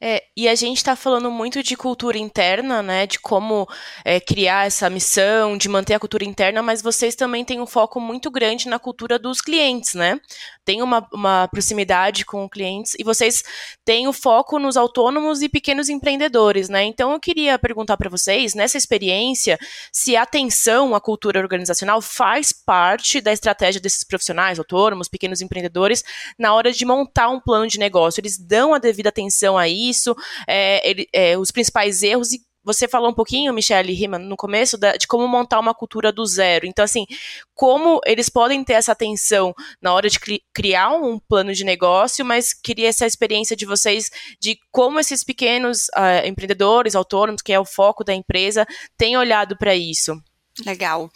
É, 0.00 0.22
e 0.36 0.46
a 0.46 0.54
gente 0.54 0.76
está 0.76 0.94
falando 0.94 1.30
muito 1.30 1.62
de 1.62 1.74
cultura 1.74 2.18
interna, 2.18 2.82
né? 2.82 3.06
De 3.06 3.18
como 3.18 3.66
é, 4.04 4.20
criar 4.20 4.66
essa 4.66 4.90
missão, 4.90 5.56
de 5.56 5.68
manter 5.68 5.94
a 5.94 5.98
cultura 5.98 6.24
interna, 6.24 6.62
mas 6.62 6.82
vocês 6.82 7.14
também 7.14 7.44
têm 7.44 7.60
um 7.60 7.66
foco 7.66 7.98
muito 7.98 8.30
grande 8.30 8.68
na 8.68 8.78
cultura 8.78 9.18
dos 9.18 9.40
clientes, 9.40 9.94
né? 9.94 10.20
Tem 10.64 10.82
uma, 10.82 11.06
uma 11.12 11.48
proximidade 11.48 12.26
com 12.26 12.48
clientes 12.48 12.94
e 12.98 13.04
vocês 13.04 13.42
têm 13.84 14.06
o 14.06 14.12
foco 14.12 14.58
nos 14.58 14.76
autônomos 14.76 15.40
e 15.40 15.48
pequenos 15.48 15.88
empreendedores, 15.88 16.68
né? 16.68 16.84
Então 16.84 17.12
eu 17.12 17.20
queria 17.20 17.58
perguntar 17.58 17.96
para 17.96 18.10
vocês, 18.10 18.54
nessa 18.54 18.76
experiência, 18.76 19.58
se 19.90 20.14
a 20.14 20.22
atenção 20.22 20.94
à 20.94 21.00
cultura 21.00 21.40
organizacional 21.40 22.02
faz 22.02 22.52
parte 22.52 23.20
da 23.20 23.32
estratégia 23.32 23.80
desses 23.80 24.04
profissionais, 24.04 24.58
autônomos, 24.58 25.08
pequenos 25.08 25.40
empreendedores, 25.40 26.04
na 26.38 26.52
hora 26.52 26.70
de 26.70 26.84
montar 26.84 27.30
um 27.30 27.40
plano 27.40 27.66
de 27.66 27.78
negócio. 27.78 28.20
Eles 28.20 28.36
dão 28.36 28.74
a 28.74 28.78
devida 28.78 29.08
atenção 29.08 29.56
a 29.56 29.66
isso, 29.88 30.14
é, 30.48 30.88
ele, 30.88 31.08
é, 31.12 31.36
os 31.38 31.50
principais 31.50 32.02
erros 32.02 32.32
e 32.32 32.40
você 32.66 32.88
falou 32.88 33.10
um 33.10 33.14
pouquinho, 33.14 33.54
Michelle 33.54 33.92
Riemann, 33.92 34.24
no 34.24 34.36
começo, 34.36 34.76
da, 34.76 34.96
de 34.96 35.06
como 35.06 35.28
montar 35.28 35.60
uma 35.60 35.72
cultura 35.72 36.10
do 36.10 36.26
zero. 36.26 36.66
Então, 36.66 36.84
assim, 36.84 37.06
como 37.54 38.00
eles 38.04 38.28
podem 38.28 38.64
ter 38.64 38.72
essa 38.72 38.90
atenção 38.90 39.54
na 39.80 39.94
hora 39.94 40.10
de 40.10 40.18
cri 40.18 40.42
criar 40.52 40.90
um 40.90 41.16
plano 41.16 41.54
de 41.54 41.62
negócio, 41.62 42.24
mas 42.24 42.52
queria 42.52 42.88
essa 42.88 43.06
experiência 43.06 43.54
de 43.54 43.64
vocês 43.64 44.10
de 44.40 44.58
como 44.72 44.98
esses 44.98 45.22
pequenos 45.22 45.86
uh, 45.96 46.26
empreendedores, 46.26 46.96
autônomos, 46.96 47.40
que 47.40 47.52
é 47.52 47.60
o 47.60 47.64
foco 47.64 48.02
da 48.02 48.12
empresa, 48.12 48.66
têm 48.98 49.16
olhado 49.16 49.56
para 49.56 49.76
isso. 49.76 50.20
Legal. 50.64 51.08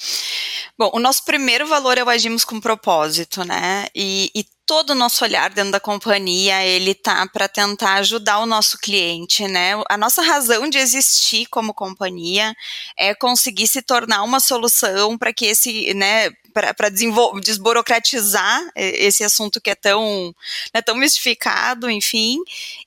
Bom, 0.78 0.90
o 0.94 1.00
nosso 1.00 1.24
primeiro 1.24 1.66
valor 1.66 1.98
é 1.98 2.04
o 2.04 2.08
agimos 2.08 2.44
com 2.44 2.60
propósito, 2.60 3.42
né? 3.44 3.86
E, 3.94 4.30
e 4.34 4.44
todo 4.70 4.90
o 4.90 4.94
nosso 4.94 5.24
olhar 5.24 5.50
dentro 5.50 5.72
da 5.72 5.80
companhia, 5.80 6.64
ele 6.64 6.94
tá 6.94 7.26
para 7.26 7.48
tentar 7.48 7.94
ajudar 7.94 8.38
o 8.38 8.46
nosso 8.46 8.78
cliente, 8.78 9.48
né? 9.48 9.72
A 9.90 9.96
nossa 9.98 10.22
razão 10.22 10.70
de 10.70 10.78
existir 10.78 11.46
como 11.46 11.74
companhia 11.74 12.54
é 12.96 13.12
conseguir 13.12 13.66
se 13.66 13.82
tornar 13.82 14.22
uma 14.22 14.38
solução 14.38 15.18
para 15.18 15.32
que 15.32 15.46
esse, 15.46 15.92
né, 15.94 16.30
para 16.52 16.88
desburocratizar 16.88 18.60
esse 18.74 19.24
assunto 19.24 19.60
que 19.60 19.70
é 19.70 19.74
tão, 19.74 20.34
né, 20.74 20.82
tão 20.82 20.96
mistificado, 20.96 21.90
enfim, 21.90 22.38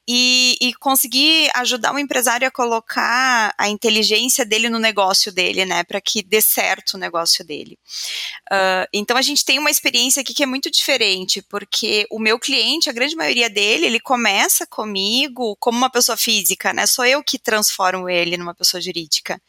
e, 0.07 0.57
e, 0.61 0.73
conseguir 0.75 1.49
ajudar 1.55 1.93
o 1.93 1.99
empresário 1.99 2.47
a 2.47 2.51
colocar 2.51 3.53
a 3.57 3.69
inteligência 3.69 4.45
dele 4.45 4.69
no 4.69 4.79
negócio 4.79 5.31
dele, 5.31 5.65
né, 5.65 5.83
para 5.83 6.01
que 6.01 6.21
dê 6.21 6.41
certo 6.41 6.95
o 6.95 6.97
negócio 6.97 7.45
dele. 7.45 7.77
Uh, 8.51 8.85
então 8.91 9.15
a 9.15 9.21
gente 9.21 9.45
tem 9.45 9.59
uma 9.59 9.71
experiência 9.71 10.21
aqui 10.21 10.33
que 10.33 10.43
é 10.43 10.45
muito 10.45 10.69
diferente, 10.69 11.41
porque 11.41 12.05
o 12.11 12.19
meu 12.19 12.37
cliente, 12.37 12.89
a 12.89 12.93
grande 12.93 13.15
maioria 13.15 13.49
dele, 13.49 13.85
ele 13.85 13.99
começa 13.99 14.67
comigo 14.67 15.55
como 15.59 15.77
uma 15.77 15.89
pessoa 15.89 16.17
física, 16.17 16.73
né, 16.73 16.85
sou 16.85 17.05
eu 17.05 17.23
que 17.23 17.39
transformo 17.39 18.09
ele 18.09 18.37
numa 18.37 18.53
pessoa 18.53 18.81
jurídica. 18.81 19.41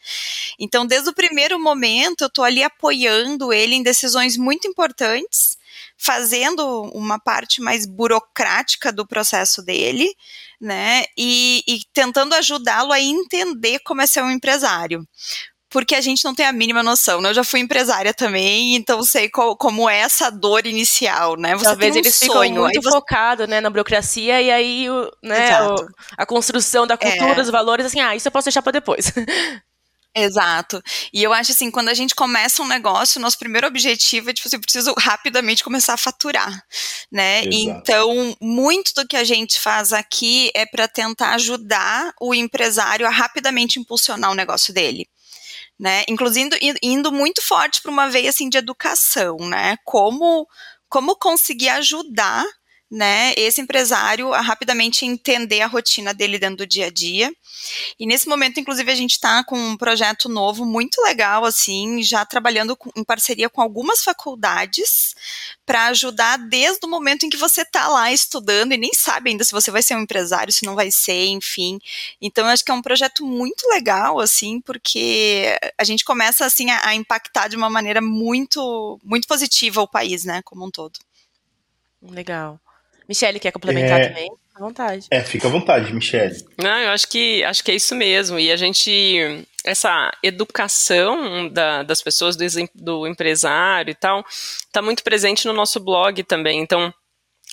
Então, 0.57 0.85
desde 0.85 1.09
o 1.09 1.13
primeiro 1.13 1.59
momento, 1.59 2.21
eu 2.21 2.27
estou 2.27 2.45
ali 2.45 2.63
apoiando 2.63 3.51
ele 3.51 3.75
em 3.75 3.83
decisões 3.83 4.04
muito 4.37 4.67
importantes 4.67 5.57
fazendo 5.97 6.83
uma 6.93 7.19
parte 7.19 7.61
mais 7.61 7.85
burocrática 7.85 8.91
do 8.91 9.07
processo 9.07 9.63
dele, 9.63 10.13
né? 10.59 11.03
E, 11.17 11.63
e 11.67 11.79
tentando 11.93 12.33
ajudá-lo 12.35 12.91
a 12.91 12.99
entender 12.99 13.79
como 13.79 14.01
é 14.01 14.07
ser 14.07 14.21
um 14.21 14.31
empresário 14.31 15.07
porque 15.75 15.93
a 15.93 15.99
gente 15.99 16.23
não 16.23 16.33
tem 16.33 16.45
a 16.45 16.53
mínima 16.53 16.81
noção, 16.81 17.19
né? 17.19 17.31
Eu 17.31 17.33
já 17.33 17.43
fui 17.43 17.59
empresária 17.59 18.13
também, 18.13 18.75
então 18.77 19.03
sei 19.03 19.29
como 19.29 19.89
é 19.89 19.97
essa 19.97 20.29
dor 20.29 20.65
inicial, 20.65 21.35
né? 21.35 21.53
Você 21.53 21.65
Talvez 21.65 21.93
um 21.93 21.99
eles 21.99 22.15
sonho, 22.15 22.31
ficam 22.31 22.63
muito 22.63 22.81
você... 22.81 22.91
focados, 22.91 23.45
né, 23.45 23.59
na 23.59 23.69
burocracia 23.69 24.41
e 24.41 24.49
aí, 24.49 24.89
o, 24.89 25.11
né, 25.21 25.61
o, 25.63 25.75
a 26.17 26.25
construção 26.25 26.87
da 26.87 26.95
cultura, 26.95 27.31
é. 27.31 27.35
dos 27.35 27.49
valores, 27.49 27.85
assim, 27.85 27.99
ah, 27.99 28.15
isso 28.15 28.25
eu 28.25 28.31
posso 28.31 28.45
deixar 28.45 28.61
para 28.61 28.71
depois. 28.71 29.11
Exato. 30.15 30.81
E 31.11 31.21
eu 31.21 31.33
acho 31.33 31.51
assim, 31.51 31.69
quando 31.69 31.89
a 31.89 31.93
gente 31.93 32.15
começa 32.15 32.63
um 32.63 32.67
negócio, 32.67 33.19
nosso 33.19 33.37
primeiro 33.37 33.67
objetivo 33.67 34.29
é, 34.29 34.33
tipo 34.33 34.47
assim, 34.47 34.55
eu 34.55 34.61
preciso 34.61 34.93
rapidamente 34.97 35.63
começar 35.63 35.93
a 35.93 35.97
faturar, 35.97 36.63
né? 37.11 37.39
Exato. 37.39 37.55
Então, 37.55 38.37
muito 38.41 38.93
do 38.95 39.05
que 39.05 39.17
a 39.17 39.25
gente 39.25 39.59
faz 39.59 39.91
aqui 39.91 40.51
é 40.55 40.65
para 40.65 40.87
tentar 40.87 41.33
ajudar 41.35 42.13
o 42.21 42.33
empresário 42.33 43.05
a 43.05 43.09
rapidamente 43.09 43.79
impulsionar 43.79 44.31
o 44.31 44.35
negócio 44.35 44.73
dele 44.73 45.05
né? 45.77 46.03
Inclusive 46.07 46.49
indo 46.81 47.11
muito 47.11 47.41
forte 47.41 47.81
para 47.81 47.91
uma 47.91 48.09
veia 48.09 48.29
assim 48.29 48.49
de 48.49 48.57
educação, 48.57 49.37
né? 49.39 49.77
Como 49.83 50.47
como 50.87 51.17
conseguir 51.17 51.69
ajudar 51.69 52.45
né, 52.89 53.33
esse 53.35 53.59
empresário 53.59 54.31
a 54.33 54.41
rapidamente 54.41 55.05
entender 55.05 55.61
a 55.61 55.67
rotina 55.67 56.13
dele 56.13 56.37
dentro 56.37 56.57
do 56.57 56.67
dia 56.67 56.85
a 56.87 56.91
dia. 56.91 57.33
E 57.99 58.05
nesse 58.05 58.27
momento, 58.27 58.59
inclusive, 58.59 58.91
a 58.91 58.95
gente 58.95 59.13
está 59.13 59.43
com 59.43 59.57
um 59.57 59.75
projeto 59.75 60.29
novo 60.29 60.65
muito 60.65 61.01
legal, 61.01 61.45
assim, 61.45 62.03
já 62.03 62.23
trabalhando 62.23 62.75
com, 62.75 62.91
em 62.95 63.03
parceria 63.03 63.49
com 63.49 63.61
algumas 63.61 64.03
faculdades 64.03 65.15
para 65.65 65.87
ajudar 65.87 66.37
desde 66.37 66.85
o 66.85 66.89
momento 66.89 67.25
em 67.25 67.29
que 67.29 67.37
você 67.37 67.63
está 67.63 67.87
lá 67.87 68.11
estudando 68.11 68.73
e 68.73 68.77
nem 68.77 68.93
sabe 68.93 69.31
ainda 69.31 69.43
se 69.43 69.51
você 69.51 69.71
vai 69.71 69.81
ser 69.81 69.95
um 69.95 70.01
empresário, 70.01 70.53
se 70.53 70.65
não 70.65 70.75
vai 70.75 70.91
ser, 70.91 71.25
enfim. 71.25 71.79
Então, 72.21 72.45
eu 72.45 72.51
acho 72.51 72.63
que 72.63 72.71
é 72.71 72.73
um 72.73 72.83
projeto 72.83 73.25
muito 73.25 73.67
legal, 73.69 74.19
assim, 74.19 74.61
porque 74.61 75.57
a 75.77 75.83
gente 75.83 76.05
começa 76.05 76.45
assim 76.45 76.69
a, 76.69 76.89
a 76.89 76.95
impactar 76.95 77.47
de 77.47 77.55
uma 77.55 77.69
maneira 77.69 77.99
muito, 78.01 78.99
muito 79.03 79.27
positiva 79.27 79.81
o 79.81 79.87
país, 79.87 80.23
né, 80.23 80.41
como 80.43 80.65
um 80.65 80.69
todo. 80.69 80.99
Legal. 82.01 82.59
Michele, 83.07 83.39
quer 83.39 83.51
complementar 83.51 84.01
é, 84.01 84.07
também? 84.09 84.31
À 84.55 84.59
vontade. 84.59 85.07
É, 85.11 85.21
fica 85.21 85.47
à 85.47 85.51
vontade, 85.51 85.93
Michele. 85.93 86.35
Não, 86.57 86.79
eu 86.79 86.89
acho 86.91 87.07
que 87.07 87.43
acho 87.43 87.63
que 87.63 87.71
é 87.71 87.75
isso 87.75 87.93
mesmo. 87.95 88.39
E 88.39 88.51
a 88.51 88.55
gente. 88.55 89.45
Essa 89.63 90.11
educação 90.21 91.49
da, 91.49 91.81
das 91.81 92.01
pessoas, 92.01 92.35
do, 92.35 92.45
do 92.75 93.07
empresário 93.07 93.91
e 93.91 93.95
tal, 93.95 94.23
está 94.29 94.81
muito 94.81 95.03
presente 95.03 95.47
no 95.47 95.53
nosso 95.53 95.79
blog 95.79 96.23
também. 96.23 96.61
Então, 96.61 96.93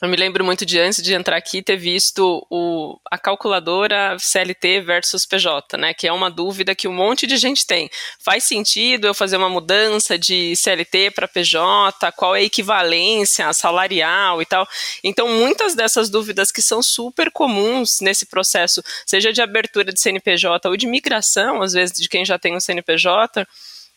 eu 0.03 0.09
me 0.09 0.17
lembro 0.17 0.45
muito 0.45 0.67
de 0.67 0.81
antes 0.81 1.01
de 1.01 1.15
entrar 1.15 1.37
aqui 1.37 1.63
ter 1.63 1.77
visto 1.77 2.45
o, 2.51 2.99
a 3.09 3.17
calculadora 3.17 4.17
CLT 4.19 4.81
versus 4.81 5.25
PJ, 5.25 5.77
né? 5.77 5.95
Que 5.95 6.09
é 6.09 6.13
uma 6.13 6.29
dúvida 6.29 6.75
que 6.75 6.89
um 6.89 6.93
monte 6.93 7.25
de 7.25 7.37
gente 7.37 7.65
tem. 7.65 7.89
Faz 8.19 8.43
sentido 8.43 9.07
eu 9.07 9.15
fazer 9.15 9.37
uma 9.37 9.49
mudança 9.49 10.19
de 10.19 10.57
CLT 10.57 11.13
para 11.13 11.29
PJ? 11.29 12.11
Qual 12.17 12.35
é 12.35 12.41
a 12.41 12.43
equivalência 12.43 13.53
salarial 13.53 14.43
e 14.43 14.45
tal? 14.45 14.67
Então, 15.05 15.29
muitas 15.29 15.77
dessas 15.77 16.11
dúvidas 16.11 16.51
que 16.51 16.61
são 16.61 16.83
super 16.83 17.31
comuns 17.31 18.01
nesse 18.01 18.27
processo, 18.27 18.83
seja 19.07 19.33
de 19.33 19.41
abertura 19.41 19.93
de 19.93 20.01
CNPJ 20.01 20.69
ou 20.69 20.77
de 20.77 20.89
migração, 20.89 21.63
às 21.63 21.75
vezes, 21.75 21.97
de 21.97 22.09
quem 22.09 22.25
já 22.25 22.37
tem 22.41 22.57
um 22.57 22.61
CNPJ, 22.61 23.47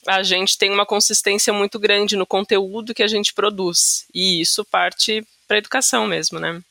a 0.06 0.22
gente 0.22 0.56
tem 0.56 0.72
uma 0.72 0.86
consistência 0.86 1.52
muito 1.52 1.80
grande 1.80 2.16
no 2.16 2.28
conteúdo 2.28 2.94
que 2.94 3.02
a 3.02 3.08
gente 3.08 3.34
produz. 3.34 4.06
E 4.14 4.40
isso 4.40 4.64
parte 4.64 5.26
para 5.48 5.58
a 5.58 5.60
educação 5.60 6.08
mesmo, 6.08 6.40
né? 6.40 6.62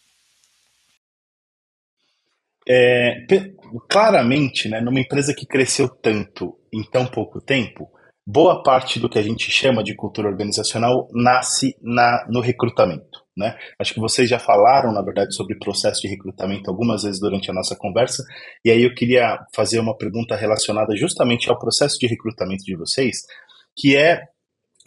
É, 2.66 3.26
claramente, 3.90 4.68
né, 4.68 4.80
numa 4.80 5.00
empresa 5.00 5.34
que 5.34 5.46
cresceu 5.46 5.88
tanto 5.88 6.58
em 6.72 6.82
tão 6.82 7.06
pouco 7.06 7.40
tempo, 7.40 7.90
boa 8.26 8.62
parte 8.62 8.98
do 8.98 9.08
que 9.08 9.18
a 9.18 9.22
gente 9.22 9.50
chama 9.50 9.84
de 9.84 9.94
cultura 9.94 10.28
organizacional 10.28 11.08
nasce 11.12 11.76
na, 11.82 12.26
no 12.28 12.40
recrutamento. 12.40 13.22
Né? 13.36 13.54
Acho 13.78 13.92
que 13.92 14.00
vocês 14.00 14.30
já 14.30 14.38
falaram, 14.38 14.92
na 14.92 15.02
verdade, 15.02 15.34
sobre 15.34 15.58
processo 15.58 16.00
de 16.02 16.08
recrutamento 16.08 16.70
algumas 16.70 17.02
vezes 17.02 17.20
durante 17.20 17.50
a 17.50 17.54
nossa 17.54 17.76
conversa, 17.76 18.22
e 18.64 18.70
aí 18.70 18.82
eu 18.82 18.94
queria 18.94 19.38
fazer 19.54 19.80
uma 19.80 19.96
pergunta 19.96 20.36
relacionada 20.36 20.96
justamente 20.96 21.50
ao 21.50 21.58
processo 21.58 21.98
de 21.98 22.06
recrutamento 22.06 22.64
de 22.64 22.76
vocês, 22.76 23.18
que 23.76 23.96
é 23.96 24.22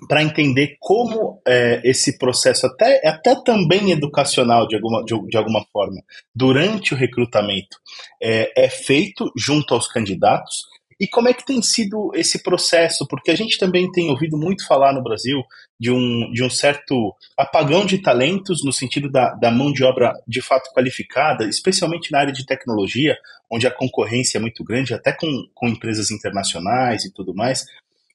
para 0.08 0.22
entender 0.22 0.78
como 0.80 1.42
é, 1.48 1.82
esse 1.84 2.18
processo, 2.18 2.68
até, 2.68 3.08
até 3.08 3.36
também 3.44 3.92
educacional 3.92 4.68
de 4.68 4.76
alguma, 4.76 5.04
de, 5.04 5.28
de 5.28 5.38
alguma 5.38 5.66
forma, 5.72 6.02
durante 6.36 6.94
o 6.94 6.98
recrutamento, 6.98 7.78
é, 8.22 8.66
é, 8.66 8.70
feito 8.70 9.32
junto 9.36 9.74
aos 9.74 9.88
candidatos 9.88 10.66
e 11.00 11.08
como 11.08 11.30
é 11.30 11.34
que 11.34 11.46
tem 11.46 11.62
sido 11.62 12.12
esse 12.16 12.42
processo, 12.42 13.08
porque 13.08 13.30
a 13.30 13.36
gente 13.36 13.60
também 13.60 13.92
tem 13.92 14.10
ouvido 14.10 14.36
muito 14.36 14.66
falar 14.66 14.94
no 14.94 15.04
Brasil 15.04 15.44
de 15.80 15.92
um, 15.92 16.32
de 16.32 16.44
um 16.44 16.50
certo 16.50 17.14
apagão 17.38 17.86
de 17.86 18.00
talentos 18.00 18.64
no 18.66 18.74
sentido 18.74 19.10
da, 19.10 19.34
da 19.36 19.52
mão 19.52 19.72
de 19.72 19.84
obra 19.84 20.12
de 20.28 20.42
fato 20.42 20.72
qualificada, 20.74 21.46
especialmente 21.46 22.12
na 22.12 22.20
área 22.20 22.34
de 22.34 22.46
tecnologia, 22.46 23.16
onde 23.50 23.68
a 23.68 23.72
concorrência 23.72 24.40
é 24.40 24.42
muito 24.42 24.64
grande, 24.64 24.94
até 24.94 25.12
com, 25.12 25.28
com 25.54 25.68
empresas 25.68 26.10
internacionais 26.10 27.06
e 27.06 27.14
tudo 27.14 27.34
mais. 27.34 27.66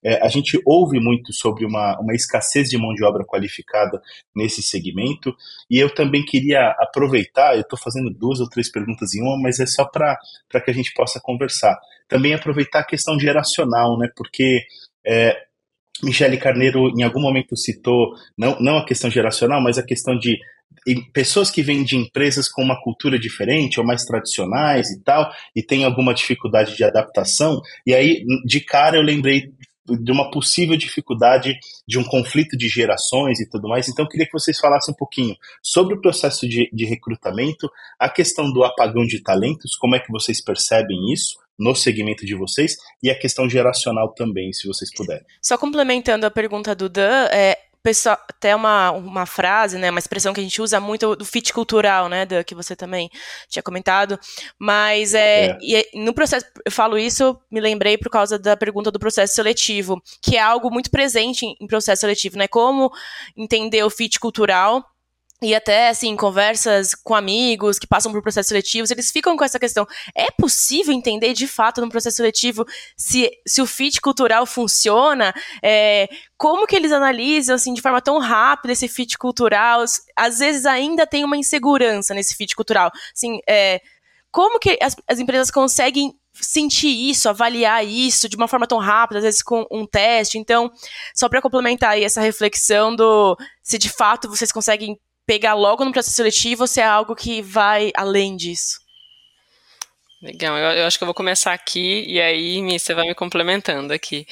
É, 0.05 0.25
a 0.25 0.29
gente 0.29 0.61
ouve 0.67 0.99
muito 0.99 1.33
sobre 1.33 1.65
uma, 1.65 1.99
uma 2.01 2.15
escassez 2.15 2.69
de 2.69 2.77
mão 2.77 2.93
de 2.95 3.05
obra 3.05 3.25
qualificada 3.25 4.01
nesse 4.35 4.63
segmento, 4.63 5.35
e 5.71 5.79
eu 5.79 5.95
também 5.95 6.25
queria 6.25 6.75
aproveitar, 6.79 7.55
eu 7.55 7.61
estou 7.61 7.79
fazendo 7.79 8.11
duas 8.11 8.41
ou 8.41 8.49
três 8.49 8.71
perguntas 8.71 9.15
em 9.15 9.23
uma, 9.23 9.39
mas 9.41 9.61
é 9.61 9.67
só 9.67 9.85
para 9.85 10.19
que 10.65 10.71
a 10.71 10.75
gente 10.75 10.93
possa 10.93 11.21
conversar. 11.21 11.79
Também 12.09 12.35
aproveitar 12.35 12.81
a 12.81 12.87
questão 12.87 13.19
geracional, 13.19 13.97
né, 13.99 14.09
porque 14.17 14.65
é, 15.07 15.37
Michele 16.03 16.37
Carneiro 16.37 16.89
em 16.99 17.03
algum 17.03 17.21
momento 17.21 17.57
citou, 17.57 18.15
não, 18.37 18.59
não 18.61 18.79
a 18.79 18.85
questão 18.85 19.11
geracional, 19.11 19.61
mas 19.63 19.79
a 19.79 19.85
questão 19.85 20.19
de 20.19 20.39
pessoas 21.13 21.51
que 21.51 21.63
vêm 21.63 21.85
de 21.85 21.97
empresas 21.97 22.49
com 22.49 22.63
uma 22.63 22.81
cultura 22.83 23.19
diferente 23.19 23.79
ou 23.79 23.87
mais 23.87 24.05
tradicionais 24.05 24.91
e 24.91 25.01
tal, 25.03 25.31
e 25.55 25.63
tem 25.63 25.85
alguma 25.85 26.15
dificuldade 26.15 26.77
de 26.77 26.83
adaptação, 26.83 27.61
e 27.87 27.95
aí 27.95 28.25
de 28.45 28.61
cara 28.61 28.97
eu 28.97 29.03
lembrei 29.03 29.53
de 29.87 30.13
uma 30.13 30.31
possível 30.31 30.77
dificuldade 30.77 31.59
de 31.87 31.99
um 31.99 32.05
conflito 32.05 32.57
de 32.57 32.69
gerações 32.69 33.41
e 33.41 33.49
tudo 33.49 33.69
mais. 33.69 33.89
Então, 33.89 34.05
eu 34.05 34.09
queria 34.09 34.27
que 34.27 34.33
vocês 34.33 34.59
falassem 34.59 34.93
um 34.93 34.97
pouquinho 34.97 35.37
sobre 35.63 35.95
o 35.95 36.01
processo 36.01 36.49
de, 36.49 36.71
de 36.73 36.85
recrutamento, 36.85 37.71
a 37.99 38.09
questão 38.09 38.51
do 38.53 38.65
apagão 38.65 39.05
de 39.05 39.21
talentos, 39.21 39.77
como 39.77 39.97
é 39.97 40.01
que 40.01 40.13
vocês 40.13 40.43
percebem 40.43 41.13
isso 41.13 41.41
no 41.59 41.75
segmento 41.75 42.25
de 42.25 42.35
vocês 42.35 42.77
e 43.03 43.11
a 43.11 43.19
questão 43.19 43.49
geracional 43.49 44.13
também, 44.15 44.53
se 44.53 44.67
vocês 44.67 44.93
puderem. 44.93 45.25
Só 45.41 45.59
complementando 45.59 46.27
a 46.27 46.31
pergunta 46.31 46.75
do 46.75 46.89
Dan, 46.89 47.27
é, 47.31 47.59
pessoal, 47.83 48.19
até 48.29 48.55
uma, 48.55 48.93
uma 48.93 49.27
frase, 49.27 49.79
né, 49.79 49.91
uma 49.91 49.99
expressão 49.99 50.33
que 50.33 50.41
a 50.41 50.43
gente 50.43 50.63
usa 50.63 50.79
muito 50.79 51.17
do 51.17 51.25
fit 51.25 51.53
cultural, 51.53 52.09
né, 52.09 52.25
do, 52.25 52.45
que 52.45 52.55
você 52.55 52.77
também 52.77 53.11
tinha 53.49 53.63
comentado, 53.63 54.19
mas 54.59 55.15
é, 55.15 55.47
é. 55.47 55.59
E, 55.61 55.91
no 55.95 56.15
processo, 56.15 56.47
eu 56.65 56.71
falo 56.71 56.97
isso, 56.97 57.39
me 57.51 57.61
lembrei 57.61 57.99
por 57.99 58.11
causa 58.11 58.39
da 58.39 58.57
pergunta 58.57 58.91
do 58.91 58.99
processo 58.99 59.35
seletivo, 59.35 60.01
que 60.21 60.37
é 60.37 60.41
algo 60.41 60.71
muito 60.71 60.91
presente 60.91 61.45
em, 61.45 61.57
em 61.61 61.67
processo 61.67 62.01
seletivo, 62.01 62.39
né, 62.39 62.47
como 62.47 62.93
entender 63.37 63.83
o 63.83 63.91
fit 63.91 64.21
cultural 64.21 64.85
e 65.43 65.55
até, 65.55 65.89
assim, 65.89 66.15
conversas 66.17 66.95
com 66.95 67.15
amigos 67.15 67.79
que 67.79 67.87
passam 67.87 68.13
por 68.13 68.23
processos 68.23 68.49
seletivos, 68.49 68.91
eles 68.91 69.11
ficam 69.11 69.37
com 69.37 69.45
essa 69.45 69.59
questão. 69.59 69.87
É 70.15 70.31
possível 70.31 70.95
entender, 70.95 71.33
de 71.33 71.47
fato, 71.47 71.81
no 71.81 71.89
processo 71.89 72.17
seletivo, 72.17 72.65
se, 72.97 73.31
se 73.47 73.61
o 73.61 73.67
fit 73.67 74.01
cultural 74.01 74.47
funciona? 74.47 75.35
É, 75.63 76.09
como 76.37 76.67
que 76.67 76.77
eles 76.77 76.93
analisam, 76.93 77.57
assim, 77.57 77.75
de 77.75 77.83
forma 77.83 78.01
tão 78.01 78.19
rápida 78.19 78.73
esse 78.73 78.89
fit 78.89 79.19
cultural? 79.19 79.85
Às 80.17 80.39
vezes 80.39 80.65
ainda 80.67 81.07
tem 81.07 81.25
uma 81.25 81.37
insegurança 81.37 82.15
nesse 82.15 82.35
fit 82.35 82.55
cultural. 82.55 82.91
Assim, 83.15 83.39
é, 83.49 83.81
como 84.31 84.59
que 84.59 84.79
as, 84.81 84.97
as 85.09 85.19
empresas 85.19 85.51
conseguem 85.51 86.15
sentir 86.35 86.89
isso, 86.89 87.29
avaliar 87.29 87.85
isso 87.87 88.29
de 88.29 88.37
uma 88.37 88.49
forma 88.49 88.67
tão 88.67 88.79
rápida, 88.79 89.19
às 89.19 89.25
vezes 89.25 89.43
com 89.43 89.67
um 89.71 89.87
teste. 89.87 90.39
Então, 90.39 90.71
só 91.15 91.29
para 91.29 91.43
complementar 91.43 91.91
aí 91.91 92.05
essa 92.05 92.21
reflexão 92.21 92.95
do 92.97 93.37
se 93.63 93.79
de 93.79 93.91
fato 93.91 94.29
vocês 94.29 94.51
conseguem 94.51 94.99
pegar 95.33 95.55
logo 95.55 95.83
no 95.83 95.93
processo 95.93 96.17
seletivo 96.17 96.65
ou 96.65 96.67
se 96.67 96.79
é 96.79 96.85
algo 96.85 97.17
que 97.17 97.41
vai 97.41 97.91
além 97.97 98.37
disso? 98.37 98.79
Legal, 100.21 100.59
eu, 100.59 100.73
eu 100.73 100.87
acho 100.87 100.99
que 100.99 101.05
eu 101.05 101.07
vou 101.07 101.15
começar 101.15 101.55
aqui 101.55 102.05
e 102.07 102.21
aí 102.21 102.61
você 102.79 102.93
vai 102.93 103.07
me 103.07 103.15
complementando 103.15 103.95
aqui. 103.95 104.27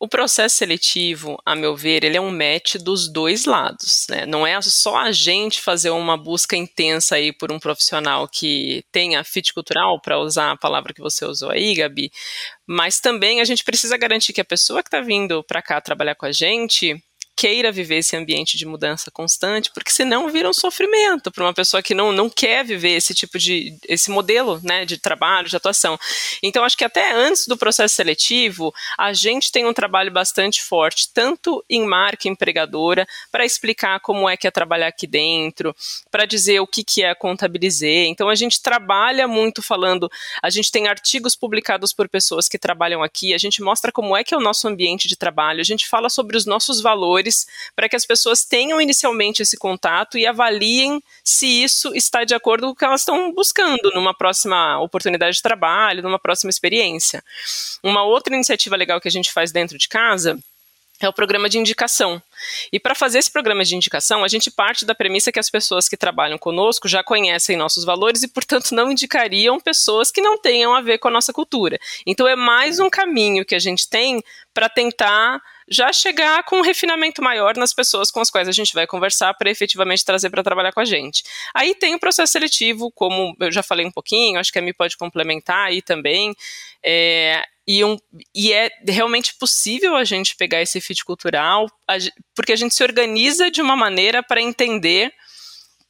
O 0.00 0.08
processo 0.08 0.56
seletivo, 0.56 1.40
a 1.46 1.54
meu 1.54 1.76
ver, 1.76 2.02
ele 2.02 2.16
é 2.16 2.20
um 2.20 2.32
match 2.32 2.74
dos 2.74 3.08
dois 3.08 3.44
lados, 3.44 4.08
né? 4.10 4.26
Não 4.26 4.44
é 4.44 4.60
só 4.60 4.96
a 4.96 5.12
gente 5.12 5.60
fazer 5.60 5.90
uma 5.90 6.16
busca 6.16 6.56
intensa 6.56 7.14
aí 7.14 7.32
por 7.32 7.52
um 7.52 7.60
profissional 7.60 8.26
que 8.26 8.84
tenha 8.90 9.22
fit 9.22 9.54
cultural, 9.54 10.00
para 10.00 10.18
usar 10.18 10.50
a 10.50 10.56
palavra 10.56 10.92
que 10.92 11.00
você 11.00 11.24
usou 11.24 11.50
aí, 11.50 11.76
Gabi, 11.76 12.10
mas 12.66 12.98
também 12.98 13.40
a 13.40 13.44
gente 13.44 13.62
precisa 13.62 13.96
garantir 13.96 14.32
que 14.32 14.40
a 14.40 14.44
pessoa 14.44 14.82
que 14.82 14.88
está 14.88 15.00
vindo 15.00 15.44
para 15.44 15.62
cá 15.62 15.80
trabalhar 15.80 16.16
com 16.16 16.26
a 16.26 16.32
gente 16.32 17.00
queira 17.36 17.72
viver 17.72 17.96
esse 17.96 18.16
ambiente 18.16 18.56
de 18.56 18.66
mudança 18.66 19.10
constante, 19.10 19.70
porque 19.72 19.90
senão 19.90 20.28
vira 20.28 20.48
um 20.48 20.52
sofrimento 20.52 21.30
para 21.30 21.44
uma 21.44 21.54
pessoa 21.54 21.82
que 21.82 21.94
não, 21.94 22.12
não 22.12 22.28
quer 22.28 22.64
viver 22.64 22.90
esse 22.90 23.14
tipo 23.14 23.38
de 23.38 23.76
esse 23.88 24.10
modelo, 24.10 24.60
né, 24.62 24.84
de 24.84 24.98
trabalho, 24.98 25.48
de 25.48 25.56
atuação. 25.56 25.98
Então 26.42 26.64
acho 26.64 26.76
que 26.76 26.84
até 26.84 27.12
antes 27.12 27.46
do 27.46 27.56
processo 27.56 27.94
seletivo, 27.94 28.72
a 28.98 29.12
gente 29.12 29.50
tem 29.50 29.66
um 29.66 29.72
trabalho 29.72 30.10
bastante 30.10 30.62
forte, 30.62 31.08
tanto 31.12 31.64
em 31.68 31.84
marca 31.84 32.28
empregadora, 32.28 33.06
para 33.30 33.44
explicar 33.44 34.00
como 34.00 34.28
é 34.28 34.36
que 34.36 34.46
é 34.46 34.50
trabalhar 34.50 34.88
aqui 34.88 35.06
dentro, 35.06 35.74
para 36.10 36.26
dizer 36.26 36.60
o 36.60 36.66
que 36.66 36.84
que 36.84 37.02
é 37.02 37.14
contabilizar. 37.14 37.72
Então 37.72 38.28
a 38.28 38.34
gente 38.34 38.60
trabalha 38.60 39.26
muito 39.26 39.62
falando, 39.62 40.10
a 40.42 40.50
gente 40.50 40.70
tem 40.70 40.86
artigos 40.86 41.34
publicados 41.34 41.92
por 41.92 42.08
pessoas 42.08 42.48
que 42.48 42.58
trabalham 42.58 43.02
aqui, 43.02 43.34
a 43.34 43.38
gente 43.38 43.62
mostra 43.62 43.90
como 43.90 44.16
é 44.16 44.22
que 44.22 44.34
é 44.34 44.36
o 44.36 44.40
nosso 44.40 44.68
ambiente 44.68 45.08
de 45.08 45.16
trabalho, 45.16 45.60
a 45.60 45.64
gente 45.64 45.88
fala 45.88 46.08
sobre 46.08 46.36
os 46.36 46.44
nossos 46.44 46.80
valores 46.80 47.21
para 47.74 47.88
que 47.88 47.96
as 47.96 48.04
pessoas 48.04 48.44
tenham 48.44 48.80
inicialmente 48.80 49.42
esse 49.42 49.56
contato 49.56 50.18
e 50.18 50.26
avaliem 50.26 51.02
se 51.24 51.46
isso 51.46 51.94
está 51.94 52.24
de 52.24 52.34
acordo 52.34 52.66
com 52.66 52.72
o 52.72 52.76
que 52.76 52.84
elas 52.84 53.02
estão 53.02 53.32
buscando 53.32 53.90
numa 53.94 54.14
próxima 54.14 54.80
oportunidade 54.80 55.36
de 55.36 55.42
trabalho, 55.42 56.02
numa 56.02 56.18
próxima 56.18 56.50
experiência. 56.50 57.22
Uma 57.82 58.04
outra 58.04 58.34
iniciativa 58.34 58.76
legal 58.76 59.00
que 59.00 59.08
a 59.08 59.10
gente 59.10 59.32
faz 59.32 59.52
dentro 59.52 59.78
de 59.78 59.88
casa 59.88 60.38
é 61.04 61.08
o 61.08 61.12
programa 61.12 61.48
de 61.48 61.58
indicação. 61.58 62.22
E 62.72 62.78
para 62.78 62.94
fazer 62.94 63.18
esse 63.18 63.30
programa 63.30 63.64
de 63.64 63.74
indicação, 63.74 64.24
a 64.24 64.28
gente 64.28 64.50
parte 64.50 64.84
da 64.84 64.94
premissa 64.94 65.32
que 65.32 65.38
as 65.38 65.50
pessoas 65.50 65.88
que 65.88 65.96
trabalham 65.96 66.38
conosco 66.38 66.88
já 66.88 67.02
conhecem 67.02 67.56
nossos 67.56 67.84
valores 67.84 68.22
e, 68.22 68.28
portanto, 68.28 68.72
não 68.72 68.90
indicariam 68.90 69.60
pessoas 69.60 70.10
que 70.10 70.20
não 70.20 70.38
tenham 70.38 70.74
a 70.74 70.80
ver 70.80 70.98
com 70.98 71.08
a 71.08 71.10
nossa 71.10 71.32
cultura. 71.32 71.78
Então, 72.06 72.26
é 72.26 72.36
mais 72.36 72.78
um 72.78 72.90
caminho 72.90 73.44
que 73.44 73.54
a 73.54 73.58
gente 73.58 73.88
tem 73.88 74.22
para 74.54 74.68
tentar 74.68 75.40
já 75.68 75.92
chegar 75.92 76.42
com 76.44 76.58
um 76.58 76.62
refinamento 76.62 77.22
maior 77.22 77.56
nas 77.56 77.72
pessoas 77.72 78.10
com 78.10 78.20
as 78.20 78.30
quais 78.30 78.48
a 78.48 78.52
gente 78.52 78.74
vai 78.74 78.86
conversar 78.86 79.34
para 79.34 79.50
efetivamente 79.50 80.04
trazer 80.04 80.30
para 80.30 80.42
trabalhar 80.42 80.72
com 80.72 80.80
a 80.80 80.84
gente. 80.84 81.22
Aí 81.54 81.74
tem 81.74 81.94
o 81.94 82.00
processo 82.00 82.32
seletivo, 82.32 82.90
como 82.90 83.36
eu 83.40 83.50
já 83.50 83.62
falei 83.62 83.86
um 83.86 83.90
pouquinho, 83.90 84.38
acho 84.38 84.52
que 84.52 84.58
a 84.58 84.62
Mi 84.62 84.72
pode 84.72 84.96
complementar 84.96 85.68
aí 85.68 85.82
também. 85.82 86.34
É, 86.84 87.44
e, 87.66 87.84
um, 87.84 87.96
e 88.34 88.52
é 88.52 88.70
realmente 88.88 89.34
possível 89.34 89.94
a 89.94 90.04
gente 90.04 90.36
pegar 90.36 90.60
esse 90.60 90.80
fit 90.80 91.04
cultural, 91.04 91.70
a, 91.86 91.94
porque 92.34 92.52
a 92.52 92.56
gente 92.56 92.74
se 92.74 92.82
organiza 92.82 93.50
de 93.50 93.60
uma 93.60 93.76
maneira 93.76 94.22
para 94.22 94.40
entender 94.40 95.12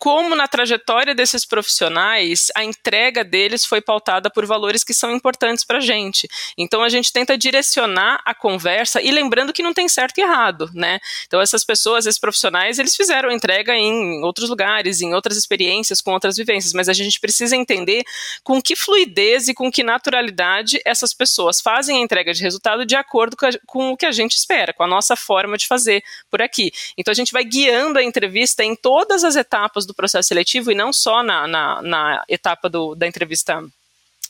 como 0.03 0.35
na 0.35 0.49
trajetória 0.49 1.15
desses 1.15 1.45
profissionais 1.45 2.49
a 2.57 2.65
entrega 2.65 3.23
deles 3.23 3.65
foi 3.65 3.81
pautada 3.81 4.29
por 4.29 4.45
valores 4.45 4.83
que 4.83 4.93
são 4.93 5.13
importantes 5.13 5.65
para 5.65 5.79
a 5.79 5.81
gente. 5.81 6.27
Então 6.59 6.83
a 6.83 6.89
gente 6.89 7.13
tenta 7.13 7.39
direcionar 7.39 8.21
a 8.25 8.35
conversa 8.35 9.01
e 9.01 9.13
lembrando 9.13 9.53
que 9.53 9.63
não 9.63 9.73
tem 9.73 9.89
certo 9.89 10.19
e 10.19 10.23
errado, 10.23 10.69
né? 10.75 10.99
Então 11.29 11.41
essas 11.41 11.65
pessoas, 11.65 12.05
esses 12.05 12.19
profissionais, 12.19 12.81
eles 12.81 12.97
fizeram 12.97 13.31
entrega 13.31 13.77
em 13.77 14.25
outros 14.25 14.51
lugares, 14.51 15.01
em 15.01 15.15
outras 15.15 15.37
experiências, 15.37 16.01
com 16.01 16.11
outras 16.11 16.37
vivências, 16.37 16.73
mas 16.73 16.89
a 16.89 16.93
gente 16.93 17.21
precisa 17.21 17.55
entender 17.55 18.03
com 18.43 18.61
que 18.61 18.75
fluidez 18.75 19.47
e 19.47 19.55
com 19.55 19.71
que 19.71 19.85
naturalidade 19.85 20.81
essas 20.85 21.15
pessoas 21.15 21.61
fazem 21.61 21.99
a 21.99 22.01
entrega 22.01 22.35
de 22.35 22.43
resultado 22.43 22.85
de 22.85 22.97
acordo 22.97 23.37
com, 23.37 23.47
a, 23.47 23.51
com 23.69 23.93
o 23.93 23.97
que 23.97 24.07
a 24.07 24.11
gente 24.11 24.33
espera, 24.33 24.73
com 24.73 24.83
a 24.83 24.89
nossa 24.89 25.15
forma 25.15 25.57
de 25.57 25.69
fazer 25.69 26.03
por 26.29 26.43
aqui. 26.43 26.73
Então 26.99 27.13
a 27.13 27.15
gente 27.15 27.33
vai 27.33 27.45
guiando 27.45 28.01
a 28.01 28.03
entrevista 28.03 28.65
em 28.65 28.75
todas 28.75 29.23
as 29.23 29.37
etapas 29.37 29.87
do 29.87 29.92
do 29.93 29.97
processo 29.97 30.29
seletivo 30.29 30.73
e 30.73 30.75
não 30.75 30.93
só 30.93 31.23
na, 31.23 31.47
na, 31.47 31.83
na 31.83 32.25
etapa 32.29 32.69
do, 32.69 32.95
da 32.95 33.07
entrevista 33.07 33.63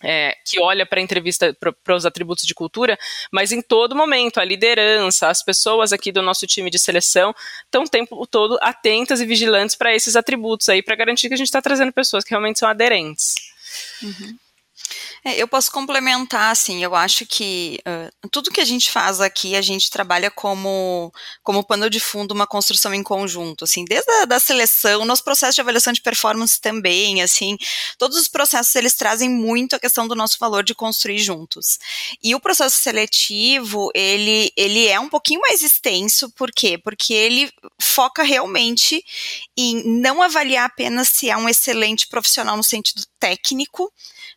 é, 0.03 0.37
que 0.44 0.61
olha 0.61 0.85
para 0.85 0.98
a 0.98 1.03
entrevista 1.03 1.57
para 1.85 1.94
os 1.94 2.05
atributos 2.05 2.44
de 2.44 2.55
cultura, 2.55 2.98
mas 3.31 3.53
em 3.53 3.62
todo 3.62 3.94
momento, 3.94 4.40
a 4.40 4.44
liderança, 4.44 5.29
as 5.29 5.42
pessoas 5.42 5.92
aqui 5.92 6.11
do 6.11 6.22
nosso 6.22 6.46
time 6.46 6.70
de 6.70 6.79
seleção 6.79 7.35
estão 7.64 7.85
o 7.85 7.88
tempo 7.88 8.27
todo 8.27 8.59
atentas 8.61 9.20
e 9.20 9.27
vigilantes 9.27 9.77
para 9.77 9.94
esses 9.94 10.16
atributos 10.16 10.68
aí, 10.68 10.83
para 10.83 10.96
garantir 10.96 11.29
que 11.29 11.35
a 11.35 11.37
gente 11.37 11.46
está 11.46 11.62
trazendo 11.62 11.92
pessoas 11.92 12.25
que 12.25 12.31
realmente 12.31 12.59
são 12.59 12.68
aderentes. 12.68 13.35
Uhum. 14.03 14.37
É, 15.24 15.40
eu 15.40 15.46
posso 15.46 15.70
complementar, 15.70 16.50
assim, 16.50 16.82
eu 16.82 16.96
acho 16.96 17.24
que 17.24 17.78
uh, 17.87 18.28
tudo 18.28 18.50
que 18.50 18.61
a 18.61 18.64
gente 18.64 18.90
faz 18.90 19.20
aqui, 19.20 19.54
a 19.54 19.62
gente 19.62 19.88
trabalha 19.88 20.32
como, 20.32 21.12
como 21.44 21.62
pano 21.62 21.88
de 21.88 22.00
fundo 22.00 22.32
uma 22.32 22.46
construção 22.46 22.92
em 22.92 23.04
conjunto, 23.04 23.62
assim, 23.62 23.85
desde 23.85 24.11
a 24.11 24.24
da 24.24 24.40
seleção, 24.40 25.04
nosso 25.04 25.22
processo 25.22 25.54
de 25.54 25.61
avaliação 25.61 25.92
de 25.92 26.00
performance 26.02 26.61
também, 26.61 27.22
assim, 27.22 27.56
todos 27.98 28.18
os 28.18 28.26
processos, 28.26 28.74
eles 28.74 28.96
trazem 28.96 29.30
muito 29.30 29.76
a 29.76 29.78
questão 29.78 30.08
do 30.08 30.16
nosso 30.16 30.38
valor 30.40 30.64
de 30.64 30.74
construir 30.74 31.18
juntos. 31.18 31.78
E 32.20 32.35
o 32.35 32.40
processo 32.40 32.78
seletivo, 32.78 33.90
ele, 33.94 34.52
ele 34.56 34.88
é 34.88 34.98
um 34.98 35.08
pouquinho 35.08 35.40
mais 35.40 35.62
extenso, 35.62 36.30
por 36.30 36.50
quê? 36.50 36.76
Porque 36.76 37.14
ele 37.14 37.48
foca 37.80 38.24
realmente 38.24 39.04
em 39.56 39.85
não 40.00 40.20
avaliar 40.20 40.66
apenas 40.66 41.11
se 41.11 41.30
é 41.30 41.37
um 41.37 41.48
excelente 41.48 42.08
profissional 42.08 42.56
no 42.56 42.64
sentido 42.64 43.04
técnico, 43.20 43.92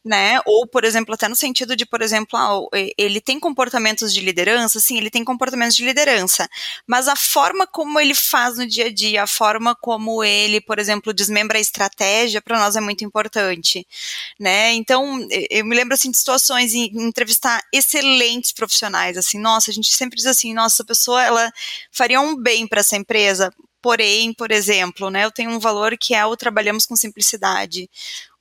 né? 0.05 0.39
Ou, 0.45 0.67
por 0.75 0.83
exemplo, 0.83 1.13
até 1.13 1.29
no 1.29 1.37
sentido 1.37 1.73
de, 1.73 1.85
por 1.85 2.01
exemplo, 2.01 2.37
ah, 2.37 2.59
ele 2.97 3.21
tem 3.21 3.39
comportamentos 3.39 4.13
de 4.13 4.19
liderança, 4.19 4.77
sim, 4.77 4.97
ele 4.97 5.09
tem 5.09 5.23
comportamentos 5.23 5.73
de 5.73 5.85
liderança, 5.85 6.49
mas 6.85 7.07
a 7.07 7.15
forma 7.15 7.65
como 7.65 7.97
ele 7.97 8.13
faz 8.13 8.57
no 8.57 8.67
dia 8.67 8.87
a 8.87 8.93
dia, 8.93 9.23
a 9.23 9.27
forma 9.27 9.73
como 9.73 10.21
ele, 10.21 10.59
por 10.59 10.77
exemplo, 10.77 11.13
desmembra 11.13 11.57
a 11.57 11.61
estratégia, 11.61 12.41
para 12.41 12.59
nós 12.59 12.75
é 12.75 12.81
muito 12.81 13.05
importante, 13.05 13.87
né? 14.37 14.73
Então, 14.73 15.25
eu 15.49 15.63
me 15.63 15.73
lembro 15.73 15.93
assim 15.93 16.11
de 16.11 16.17
situações 16.17 16.73
em 16.73 16.91
entrevistar 17.07 17.63
excelentes 17.71 18.51
profissionais, 18.51 19.15
assim, 19.15 19.39
nossa, 19.39 19.71
a 19.71 19.73
gente 19.73 19.95
sempre 19.95 20.17
diz 20.17 20.25
assim, 20.25 20.53
nossa, 20.53 20.75
essa 20.75 20.83
pessoa 20.83 21.23
ela 21.23 21.53
faria 21.89 22.19
um 22.19 22.35
bem 22.35 22.67
para 22.67 22.81
essa 22.81 22.97
empresa, 22.97 23.49
Porém, 23.85 24.33
por 24.33 24.51
exemplo, 24.51 25.11
né, 25.11 25.25
eu 25.25 25.31
tenho 25.31 25.51
um 25.51 25.59
valor 25.59 25.95
que 25.95 26.15
é 26.15 26.25
o 26.25 26.35
trabalhamos 26.35 26.87
com 26.87 26.95
simplicidade. 26.95 27.87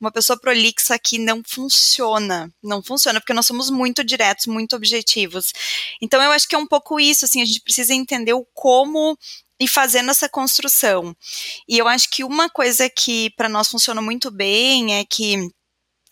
Uma 0.01 0.11
pessoa 0.11 0.39
prolixa 0.39 0.95
aqui 0.95 1.19
não 1.19 1.43
funciona, 1.45 2.51
não 2.63 2.81
funciona 2.81 3.19
porque 3.19 3.31
nós 3.31 3.45
somos 3.45 3.69
muito 3.69 4.03
diretos, 4.03 4.47
muito 4.47 4.75
objetivos. 4.75 5.53
Então 6.01 6.19
eu 6.19 6.31
acho 6.31 6.47
que 6.47 6.55
é 6.55 6.57
um 6.57 6.65
pouco 6.65 6.99
isso, 6.99 7.25
assim, 7.25 7.43
a 7.43 7.45
gente 7.45 7.61
precisa 7.61 7.93
entender 7.93 8.33
o 8.33 8.43
como 8.55 9.15
e 9.59 9.67
fazendo 9.67 10.09
essa 10.09 10.27
construção. 10.27 11.15
E 11.69 11.77
eu 11.77 11.87
acho 11.87 12.09
que 12.09 12.23
uma 12.23 12.49
coisa 12.49 12.89
que 12.89 13.29
para 13.37 13.47
nós 13.47 13.67
funciona 13.67 14.01
muito 14.01 14.31
bem 14.31 14.95
é 14.95 15.05
que 15.05 15.47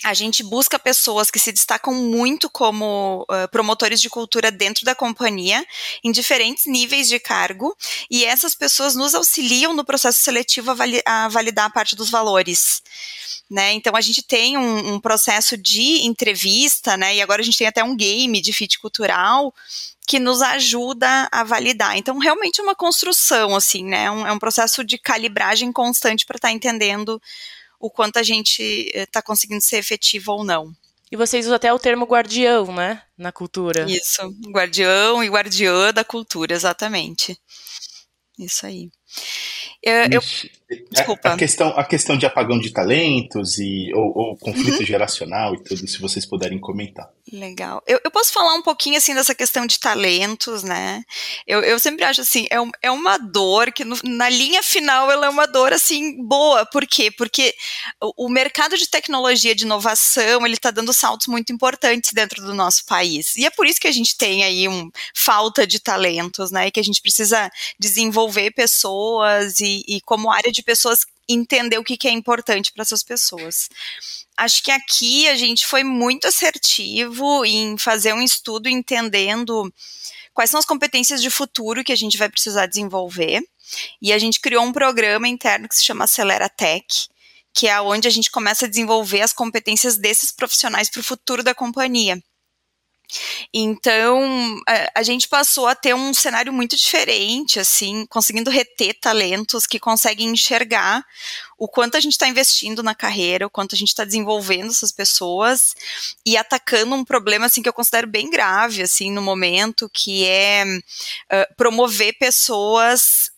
a 0.04 0.14
gente 0.14 0.44
busca 0.44 0.78
pessoas 0.78 1.32
que 1.32 1.40
se 1.40 1.52
destacam 1.52 1.94
muito 1.94 2.50
como 2.50 3.26
uh, 3.30 3.48
promotores 3.50 4.02
de 4.02 4.10
cultura 4.10 4.52
dentro 4.52 4.84
da 4.86 4.94
companhia, 4.94 5.66
em 6.04 6.12
diferentes 6.12 6.66
níveis 6.66 7.08
de 7.08 7.20
cargo, 7.20 7.76
e 8.10 8.26
essas 8.26 8.54
pessoas 8.54 8.96
nos 8.96 9.16
auxiliam 9.16 9.74
no 9.74 9.86
processo 9.86 10.22
seletivo 10.22 10.72
a, 10.72 10.74
vali 10.74 11.02
a 11.06 11.28
validar 11.28 11.66
a 11.66 11.70
parte 11.70 11.96
dos 11.96 12.10
valores. 12.10 12.82
Né? 13.50 13.74
Então 13.74 13.96
a 13.96 14.02
gente 14.02 14.24
tem 14.24 14.58
um, 14.58 14.94
um, 14.94 15.00
processo 15.00 15.56
de 15.58 16.06
entrevista, 16.06 16.98
né? 16.98 17.16
E 17.16 17.22
agora 17.22 17.42
a 17.42 17.46
gente 17.46 17.58
tem 17.58 17.68
até 17.68 17.84
um 17.84 17.96
game 17.96 18.42
de 18.42 18.52
fit 18.52 18.80
cultural 18.80 19.54
que 20.08 20.20
nos 20.20 20.42
ajuda 20.42 21.30
a 21.32 21.44
validar. 21.44 21.98
Então, 21.98 22.18
realmente 22.18 22.60
é 22.60 22.64
uma 22.64 22.76
construção, 22.76 23.56
assim, 23.56 23.84
né? 23.86 24.10
Um, 24.12 24.28
é 24.28 24.32
um 24.32 24.40
processo 24.40 24.84
de 24.84 24.98
calibragem 24.98 25.72
constante 25.72 26.26
para 26.26 26.38
estar 26.38 26.50
tá 26.50 26.54
entendendo 26.54 27.22
o 27.84 27.90
quanto 27.90 28.16
a 28.16 28.24
gente 28.24 28.64
está 28.96 29.20
eh, 29.20 29.24
conseguindo 29.24 29.62
ser 29.62 29.76
efetivo 29.76 30.32
ou 30.32 30.46
não. 30.46 30.72
E 31.12 31.18
vocês 31.18 31.46
usam 31.46 31.58
até 31.58 31.72
o 31.74 31.78
termo 31.78 32.06
guardião, 32.06 32.74
né? 32.74 33.02
Na 33.18 33.30
cultura. 33.30 33.86
Isso, 33.92 34.22
guardião 34.50 35.22
e 35.22 35.28
guardiã 35.28 35.92
da 35.92 36.02
cultura, 36.06 36.54
exatamente. 36.54 37.38
Isso 38.40 38.66
aí. 38.66 38.90
Eu, 39.84 39.94
eu, 40.14 40.22
Desculpa. 40.90 41.30
A, 41.30 41.34
a, 41.34 41.38
questão, 41.38 41.68
a 41.78 41.84
questão 41.84 42.18
de 42.18 42.26
apagão 42.26 42.58
de 42.58 42.72
talentos 42.72 43.60
e, 43.60 43.92
ou, 43.94 44.18
ou 44.18 44.38
conflito 44.38 44.80
uhum. 44.80 44.86
geracional 44.86 45.54
e 45.54 45.62
tudo, 45.62 45.86
se 45.86 46.00
vocês 46.00 46.26
puderem 46.26 46.60
comentar. 46.60 47.12
Legal. 47.34 47.82
Eu, 47.88 48.00
eu, 48.04 48.12
posso 48.12 48.32
falar 48.32 48.54
um 48.54 48.62
pouquinho, 48.62 48.96
assim, 48.96 49.16
dessa 49.16 49.34
questão 49.34 49.66
de 49.66 49.80
talentos, 49.80 50.62
né? 50.62 51.04
Eu, 51.48 51.62
eu 51.64 51.80
sempre 51.80 52.06
acho, 52.06 52.22
assim, 52.22 52.46
é, 52.52 52.62
um, 52.62 52.70
é 52.80 52.92
uma 52.92 53.18
dor 53.18 53.72
que 53.72 53.84
no, 53.84 53.98
na 54.04 54.30
linha 54.30 54.62
final 54.62 55.10
ela 55.10 55.26
é 55.26 55.30
uma 55.30 55.48
dor, 55.48 55.74
assim, 55.74 56.24
boa. 56.24 56.64
Por 56.64 56.86
quê? 56.86 57.10
Porque 57.10 57.56
o, 58.00 58.26
o 58.28 58.30
mercado 58.30 58.78
de 58.78 58.88
tecnologia, 58.88 59.56
de 59.56 59.64
inovação, 59.64 60.46
ele 60.46 60.54
está 60.54 60.70
dando 60.70 60.94
saltos 60.94 61.26
muito 61.26 61.52
importantes 61.52 62.12
dentro 62.14 62.40
do 62.44 62.54
nosso 62.54 62.86
país. 62.86 63.36
E 63.36 63.48
é 63.48 63.50
por 63.50 63.66
isso 63.66 63.82
que 63.82 63.88
a 63.88 63.92
gente 63.92 64.16
tem 64.16 64.44
aí 64.44 64.68
um 64.68 64.92
falta 65.16 65.66
de 65.66 65.80
talentos, 65.80 66.52
né? 66.52 66.68
E 66.68 66.72
que 66.72 66.80
a 66.80 66.84
gente 66.84 67.02
precisa 67.02 67.50
desenvolver 67.80 68.52
pessoas 68.52 69.60
e, 69.60 69.84
e 69.88 70.02
como 70.02 70.32
área 70.32 70.52
de 70.52 70.62
pessoas 70.62 71.04
entender 71.28 71.78
o 71.78 71.84
que, 71.84 71.98
que 71.98 72.08
é 72.08 72.12
importante 72.12 72.72
para 72.72 72.84
essas 72.84 73.04
pessoas. 73.04 73.70
Acho 74.38 74.64
que 74.64 74.72
aqui 74.72 75.28
a 75.28 75.36
gente 75.36 75.66
foi 75.68 75.84
muito 75.84 76.28
assertivo 76.28 77.46
em 77.46 77.78
fazer 77.78 78.14
um 78.14 78.22
estudo 78.22 78.68
entendendo 78.68 79.72
quais 80.34 80.50
são 80.50 80.60
as 80.60 80.66
competências 80.66 81.22
de 81.22 81.30
futuro 81.30 81.84
que 81.84 81.92
a 81.92 81.96
gente 81.96 82.18
vai 82.18 82.30
precisar 82.30 82.66
desenvolver. 82.66 83.42
E 84.02 84.12
a 84.12 84.20
gente 84.20 84.40
criou 84.40 84.64
um 84.64 84.74
programa 84.74 85.28
interno 85.28 85.70
que 85.70 85.76
se 85.76 85.84
chama 85.84 86.06
Acelera 86.06 86.50
Tech, 86.50 87.08
que 87.54 87.68
é 87.68 87.80
onde 87.80 88.08
a 88.08 88.12
gente 88.12 88.32
começa 88.32 88.66
a 88.66 88.70
desenvolver 88.70 89.22
as 89.22 89.32
competências 89.32 89.98
desses 89.98 90.32
profissionais 90.32 90.90
para 90.90 91.00
o 91.00 91.04
futuro 91.04 91.44
da 91.44 91.54
companhia. 91.54 92.22
Então, 93.54 94.60
a, 94.68 95.00
a, 95.00 95.04
gente 95.04 95.28
passou 95.28 95.68
a 95.68 95.76
ter 95.76 95.94
um 95.94 96.14
cenário 96.14 96.52
muito 96.52 96.76
diferente, 96.76 97.60
assim, 97.60 98.06
conseguindo 98.08 98.50
reter 98.50 98.98
talentos 99.00 99.66
que 99.68 99.80
conseguem 99.80 100.30
enxergar 100.30 101.06
o 101.58 101.68
quanto 101.68 101.96
a 101.96 102.00
gente 102.00 102.14
está 102.14 102.28
investindo 102.28 102.82
na 102.82 102.96
carreira, 102.96 103.46
o 103.46 103.50
quanto 103.50 103.76
a 103.76 103.78
gente 103.78 103.90
está 103.90 104.04
desenvolvendo 104.04 104.70
essas 104.70 104.92
pessoas 104.92 105.74
e 106.26 106.36
atacando 106.36 106.96
um 106.96 107.06
problema, 107.06 107.46
assim, 107.46 107.62
que 107.62 107.70
eu 107.70 107.74
considero 107.74 108.08
bem 108.08 108.30
grave, 108.30 108.82
assim, 108.82 109.12
no 109.12 109.22
momento, 109.22 109.90
que 109.94 110.26
é 110.26 110.66
uh, 110.66 111.56
promover 111.56 112.18
pessoas 112.18 113.32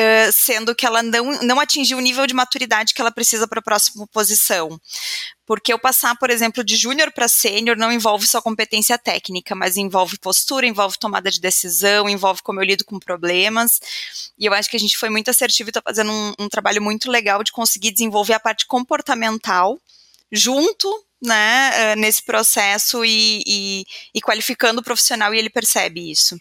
Uh, 0.00 0.30
sendo 0.32 0.76
que 0.76 0.86
ela 0.86 1.02
não, 1.02 1.42
não 1.42 1.58
atingiu 1.58 1.98
o 1.98 2.00
nível 2.00 2.24
de 2.24 2.32
maturidade 2.32 2.94
que 2.94 3.00
ela 3.00 3.10
precisa 3.10 3.48
para 3.48 3.58
a 3.58 3.62
próxima 3.62 4.06
posição. 4.06 4.80
Porque 5.48 5.72
eu 5.72 5.78
passar, 5.78 6.14
por 6.18 6.28
exemplo, 6.28 6.62
de 6.62 6.76
júnior 6.76 7.10
para 7.10 7.26
sênior 7.26 7.74
não 7.74 7.90
envolve 7.90 8.26
só 8.26 8.38
competência 8.42 8.98
técnica, 8.98 9.54
mas 9.54 9.78
envolve 9.78 10.18
postura, 10.18 10.66
envolve 10.66 10.98
tomada 10.98 11.30
de 11.30 11.40
decisão, 11.40 12.06
envolve 12.06 12.42
como 12.42 12.60
eu 12.60 12.64
lido 12.64 12.84
com 12.84 12.98
problemas. 12.98 13.80
E 14.38 14.44
eu 14.44 14.52
acho 14.52 14.68
que 14.68 14.76
a 14.76 14.80
gente 14.80 14.98
foi 14.98 15.08
muito 15.08 15.30
assertivo 15.30 15.68
e 15.68 15.70
está 15.70 15.80
fazendo 15.80 16.12
um, 16.12 16.34
um 16.38 16.48
trabalho 16.50 16.82
muito 16.82 17.10
legal 17.10 17.42
de 17.42 17.50
conseguir 17.50 17.92
desenvolver 17.92 18.34
a 18.34 18.40
parte 18.40 18.66
comportamental 18.66 19.80
junto 20.30 20.86
né, 21.22 21.96
nesse 21.96 22.22
processo 22.22 23.02
e, 23.02 23.42
e, 23.46 23.86
e 24.14 24.20
qualificando 24.20 24.82
o 24.82 24.84
profissional 24.84 25.34
e 25.34 25.38
ele 25.38 25.48
percebe 25.48 26.10
isso. 26.10 26.38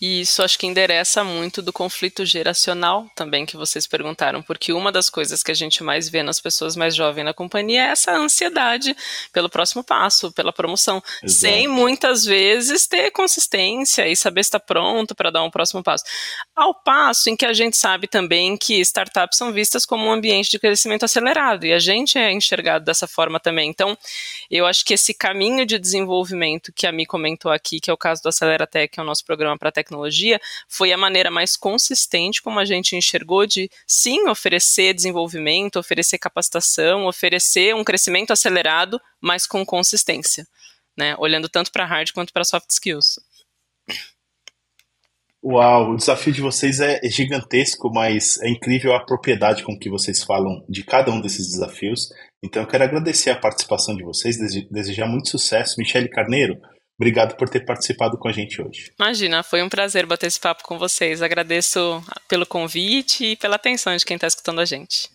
E 0.00 0.20
isso 0.20 0.42
acho 0.42 0.58
que 0.58 0.66
endereça 0.66 1.22
muito 1.22 1.62
do 1.62 1.72
conflito 1.72 2.24
geracional 2.24 3.06
também 3.14 3.46
que 3.46 3.56
vocês 3.56 3.86
perguntaram, 3.86 4.42
porque 4.42 4.72
uma 4.72 4.90
das 4.90 5.08
coisas 5.08 5.42
que 5.42 5.50
a 5.50 5.54
gente 5.54 5.82
mais 5.82 6.08
vê 6.08 6.22
nas 6.22 6.40
pessoas 6.40 6.76
mais 6.76 6.94
jovens 6.94 7.24
na 7.24 7.32
companhia 7.32 7.84
é 7.84 7.90
essa 7.90 8.12
ansiedade 8.12 8.94
pelo 9.32 9.48
próximo 9.48 9.84
passo, 9.84 10.32
pela 10.32 10.52
promoção, 10.52 11.02
Exato. 11.22 11.40
sem 11.40 11.68
muitas 11.68 12.24
vezes 12.24 12.86
ter 12.86 13.10
consistência 13.10 14.06
e 14.08 14.16
saber 14.16 14.40
estar 14.40 14.60
pronto 14.60 15.14
para 15.14 15.30
dar 15.30 15.42
um 15.42 15.50
próximo 15.50 15.82
passo. 15.82 16.04
Ao 16.54 16.74
passo 16.74 17.30
em 17.30 17.36
que 17.36 17.46
a 17.46 17.52
gente 17.52 17.76
sabe 17.76 18.06
também 18.06 18.56
que 18.56 18.80
startups 18.80 19.38
são 19.38 19.52
vistas 19.52 19.86
como 19.86 20.04
um 20.04 20.12
ambiente 20.12 20.50
de 20.50 20.58
crescimento 20.58 21.04
acelerado 21.04 21.64
e 21.64 21.72
a 21.72 21.78
gente 21.78 22.18
é 22.18 22.32
enxergado 22.32 22.84
dessa 22.84 23.06
forma 23.06 23.38
também. 23.38 23.70
Então, 23.70 23.96
eu 24.50 24.66
acho 24.66 24.84
que 24.84 24.94
esse 24.94 25.14
caminho 25.14 25.64
de 25.64 25.78
desenvolvimento 25.78 26.72
que 26.72 26.86
a 26.86 26.92
Mi 26.92 27.06
comentou 27.06 27.50
aqui, 27.50 27.80
que 27.80 27.90
é 27.90 27.92
o 27.92 27.96
caso 27.96 28.22
do 28.22 28.28
Aceleratec, 28.28 28.92
que 28.92 29.00
é 29.00 29.02
o 29.02 29.06
nosso 29.06 29.24
programa 29.24 29.58
para 29.58 29.72
tecnologia 29.84 30.40
foi 30.68 30.92
a 30.92 30.96
maneira 30.96 31.30
mais 31.30 31.56
consistente 31.56 32.42
como 32.42 32.58
a 32.58 32.64
gente 32.64 32.96
enxergou 32.96 33.46
de, 33.46 33.70
sim, 33.86 34.26
oferecer 34.28 34.94
desenvolvimento, 34.94 35.78
oferecer 35.78 36.18
capacitação, 36.18 37.06
oferecer 37.06 37.74
um 37.74 37.84
crescimento 37.84 38.32
acelerado, 38.32 39.00
mas 39.20 39.46
com 39.46 39.64
consistência, 39.64 40.46
né? 40.96 41.14
Olhando 41.18 41.48
tanto 41.48 41.70
para 41.70 41.84
hard 41.84 42.10
quanto 42.12 42.32
para 42.32 42.44
soft 42.44 42.70
skills. 42.70 43.20
Uau, 45.46 45.90
o 45.90 45.96
desafio 45.96 46.32
de 46.32 46.40
vocês 46.40 46.80
é 46.80 46.98
gigantesco, 47.04 47.90
mas 47.92 48.40
é 48.40 48.48
incrível 48.48 48.94
a 48.94 49.04
propriedade 49.04 49.62
com 49.62 49.78
que 49.78 49.90
vocês 49.90 50.24
falam 50.24 50.64
de 50.70 50.82
cada 50.82 51.12
um 51.12 51.20
desses 51.20 51.48
desafios. 51.48 52.08
Então 52.42 52.62
eu 52.62 52.66
quero 52.66 52.84
agradecer 52.84 53.28
a 53.28 53.38
participação 53.38 53.94
de 53.94 54.02
vocês, 54.02 54.38
desejar 54.70 55.06
muito 55.06 55.28
sucesso. 55.28 55.74
Michele 55.76 56.08
Carneiro, 56.08 56.58
Obrigado 56.98 57.36
por 57.36 57.48
ter 57.48 57.64
participado 57.64 58.16
com 58.16 58.28
a 58.28 58.32
gente 58.32 58.62
hoje. 58.62 58.92
Imagina, 58.98 59.42
foi 59.42 59.62
um 59.62 59.68
prazer 59.68 60.06
bater 60.06 60.28
esse 60.28 60.38
papo 60.38 60.62
com 60.62 60.78
vocês. 60.78 61.22
Agradeço 61.22 62.02
pelo 62.28 62.46
convite 62.46 63.24
e 63.24 63.36
pela 63.36 63.56
atenção 63.56 63.96
de 63.96 64.04
quem 64.04 64.14
está 64.14 64.28
escutando 64.28 64.60
a 64.60 64.64
gente. 64.64 65.12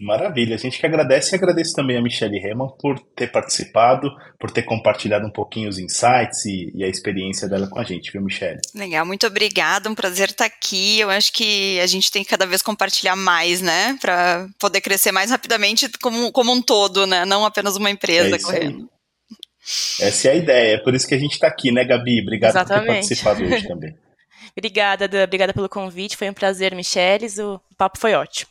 Maravilha, 0.00 0.54
a 0.54 0.58
gente 0.58 0.78
que 0.78 0.86
agradece 0.86 1.34
e 1.34 1.36
agradece 1.36 1.74
também 1.74 1.98
a 1.98 2.00
Michelle 2.00 2.38
Reman 2.38 2.68
por 2.80 2.98
ter 3.14 3.30
participado, 3.30 4.10
por 4.38 4.50
ter 4.50 4.62
compartilhado 4.62 5.26
um 5.26 5.30
pouquinho 5.30 5.68
os 5.68 5.78
insights 5.78 6.46
e, 6.46 6.72
e, 6.74 6.82
a 6.82 6.88
experiência 6.88 7.46
dela 7.46 7.68
com 7.68 7.78
a 7.78 7.84
gente, 7.84 8.10
viu, 8.10 8.22
Michelle? 8.22 8.58
Legal, 8.74 9.04
muito 9.04 9.26
obrigada, 9.26 9.90
um 9.90 9.94
prazer 9.94 10.30
estar 10.30 10.46
aqui. 10.46 11.00
Eu 11.00 11.10
acho 11.10 11.30
que 11.34 11.78
a 11.80 11.86
gente 11.86 12.10
tem 12.10 12.24
que 12.24 12.30
cada 12.30 12.46
vez 12.46 12.62
compartilhar 12.62 13.14
mais, 13.14 13.60
né, 13.60 13.98
para 14.00 14.48
poder 14.58 14.80
crescer 14.80 15.12
mais 15.12 15.30
rapidamente 15.30 15.86
como, 16.00 16.32
como 16.32 16.50
um 16.50 16.62
todo, 16.62 17.06
né, 17.06 17.26
não 17.26 17.44
apenas 17.44 17.76
uma 17.76 17.90
empresa 17.90 18.36
é 18.36 18.38
correndo. 18.38 18.88
Aí. 18.90 18.99
Essa 20.00 20.28
é 20.28 20.30
a 20.32 20.34
ideia, 20.34 20.74
é 20.74 20.78
por 20.78 20.94
isso 20.94 21.06
que 21.06 21.14
a 21.14 21.18
gente 21.18 21.32
está 21.32 21.46
aqui, 21.46 21.70
né, 21.70 21.84
Gabi? 21.84 22.22
Obrigado 22.22 22.50
Exatamente. 22.50 22.80
por 22.80 22.86
ter 22.86 22.92
participado 22.92 23.44
hoje 23.44 23.68
também. 23.68 23.94
obrigada, 24.56 25.06
Dan, 25.06 25.24
obrigada 25.24 25.52
pelo 25.52 25.68
convite, 25.68 26.16
foi 26.16 26.30
um 26.30 26.34
prazer, 26.34 26.74
Micheles, 26.74 27.38
o 27.38 27.60
papo 27.76 27.98
foi 27.98 28.14
ótimo. 28.14 28.50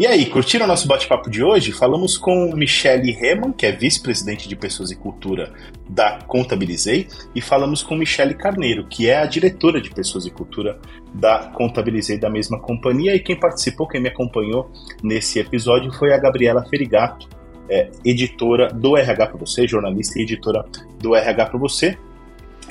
E 0.00 0.06
aí, 0.06 0.24
curtiram 0.24 0.64
o 0.64 0.66
nosso 0.66 0.88
bate-papo 0.88 1.28
de 1.28 1.44
hoje? 1.44 1.72
Falamos 1.72 2.16
com 2.16 2.54
Michele 2.54 3.12
Reman, 3.12 3.52
que 3.52 3.66
é 3.66 3.72
vice-presidente 3.72 4.48
de 4.48 4.56
Pessoas 4.56 4.90
e 4.90 4.96
Cultura 4.96 5.52
da 5.90 6.20
Contabilizei, 6.26 7.06
e 7.34 7.40
falamos 7.42 7.82
com 7.82 7.94
Michele 7.94 8.32
Carneiro, 8.32 8.86
que 8.88 9.10
é 9.10 9.18
a 9.18 9.26
diretora 9.26 9.78
de 9.78 9.90
Pessoas 9.90 10.24
e 10.24 10.30
Cultura 10.30 10.80
da 11.12 11.50
Contabilizei 11.54 12.16
da 12.16 12.30
mesma 12.30 12.58
companhia. 12.58 13.14
E 13.14 13.20
quem 13.20 13.38
participou, 13.38 13.86
quem 13.86 14.00
me 14.00 14.08
acompanhou 14.08 14.70
nesse 15.02 15.38
episódio 15.38 15.92
foi 15.92 16.14
a 16.14 16.18
Gabriela 16.18 16.64
Ferigato, 16.64 17.28
é, 17.68 17.90
editora 18.02 18.68
do 18.68 18.96
RH 18.96 19.26
para 19.26 19.38
você, 19.38 19.68
jornalista 19.68 20.18
e 20.18 20.22
editora 20.22 20.64
do 20.98 21.14
RH 21.14 21.44
para 21.44 21.58
você 21.58 21.98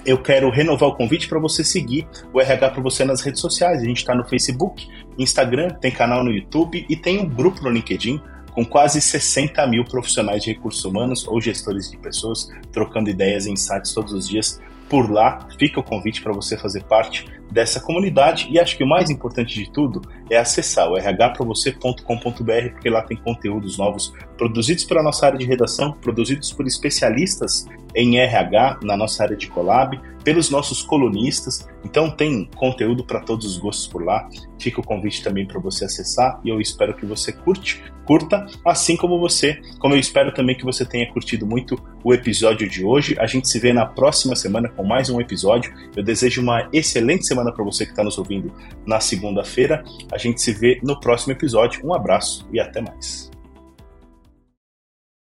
eu 0.06 0.22
quero 0.22 0.50
renovar 0.50 0.90
o 0.90 0.96
convite 0.96 1.28
para 1.28 1.40
você 1.40 1.64
seguir 1.64 2.08
o 2.34 2.40
RH 2.40 2.70
para 2.72 2.82
você 2.82 3.06
nas 3.06 3.22
redes 3.22 3.42
sociais. 3.42 3.82
A 3.82 3.86
gente 3.86 3.98
está 3.98 4.16
no 4.16 4.26
Facebook, 4.26 4.88
Instagram, 5.18 5.70
tem 5.82 5.92
canal 5.92 6.24
no 6.24 6.32
YouTube 6.32 6.86
e 6.90 6.96
tem 6.96 7.20
um 7.20 7.28
grupo 7.28 7.64
no 7.64 7.70
LinkedIn 7.70 8.22
com 8.52 8.66
quase 8.66 9.00
60 9.00 9.66
mil 9.68 9.86
profissionais 9.86 10.44
de 10.44 10.52
recursos 10.54 10.84
humanos 10.84 11.28
ou 11.28 11.40
gestores 11.40 11.90
de 11.90 11.98
pessoas 11.98 12.50
trocando 12.72 13.10
ideias 13.10 13.46
e 13.46 13.52
insights 13.52 13.94
todos 13.94 14.14
os 14.14 14.28
dias 14.28 14.60
por 14.90 15.10
lá. 15.10 15.48
Fica 15.58 15.80
o 15.80 15.84
convite 15.84 16.22
para 16.22 16.34
você 16.34 16.58
fazer 16.58 16.84
parte 16.84 17.26
dessa 17.52 17.80
comunidade 17.80 18.48
e 18.52 18.60
acho 18.60 18.78
que 18.78 18.84
o 18.84 18.88
mais 18.88 19.10
importante 19.10 19.54
de 19.56 19.72
tudo 19.72 20.02
é 20.30 20.38
acessar 20.38 20.90
o 20.90 20.96
rhpravocê.com.br 20.96 22.70
porque 22.72 22.90
lá 22.90 23.02
tem 23.02 23.18
conteúdos 23.18 23.78
novos 23.78 24.14
produzidos 24.38 24.86
pela 24.86 25.04
nossa 25.04 25.26
área 25.26 25.38
de 25.38 25.46
redação, 25.46 25.94
produzidos 25.94 26.54
por 26.54 26.66
especialistas 26.66 27.66
em 27.96 28.20
RH 28.20 28.80
na 28.84 28.96
nossa 28.96 29.24
área 29.24 29.36
de 29.36 29.48
collab, 29.48 30.00
pelos 30.24 30.50
nossos 30.50 30.82
colunistas. 30.82 31.68
Então 31.84 32.10
tem 32.10 32.50
conteúdo 32.56 33.04
para 33.04 33.20
todos 33.20 33.46
os 33.46 33.58
gostos 33.58 33.88
por 33.88 34.04
lá. 34.04 34.28
Fica 34.60 34.80
o 34.80 34.84
convite 34.84 35.24
também 35.24 35.46
para 35.46 35.60
você 35.60 35.86
acessar 35.86 36.40
e 36.44 36.50
eu 36.50 36.60
espero 36.62 36.94
que 36.94 37.06
você 37.06 37.32
curte, 37.32 37.84
curta, 38.06 38.46
assim 38.66 38.96
como 38.96 39.20
você, 39.20 39.60
como 39.80 39.94
eu 39.94 40.00
espero 40.00 40.34
também 40.34 40.56
que 40.56 40.66
você 40.66 40.86
tenha 40.86 41.12
curtido 41.12 41.46
muito 41.46 41.82
o 42.04 42.14
episódio 42.14 42.68
de 42.68 42.84
hoje. 42.84 43.16
A 43.20 43.26
gente 43.26 43.48
se 43.48 43.60
vê 43.60 43.72
na 43.72 43.86
próxima 43.86 44.36
semana 44.36 44.70
com 44.70 44.84
mais 44.84 45.10
um 45.10 45.20
episódio. 45.20 45.74
Eu 45.96 46.04
desejo 46.04 46.42
uma 46.42 46.68
excelente 46.74 47.26
semana 47.40 47.52
para 47.52 47.64
você 47.64 47.86
que 47.86 47.92
está 47.92 48.04
nos 48.04 48.18
ouvindo 48.18 48.54
na 48.86 49.00
segunda-feira. 49.00 49.84
A 50.12 50.18
gente 50.18 50.42
se 50.42 50.52
vê 50.52 50.80
no 50.84 51.00
próximo 51.00 51.34
episódio. 51.34 51.86
Um 51.86 51.94
abraço 51.94 52.48
e 52.52 52.60
até 52.60 52.82
mais. 52.82 53.30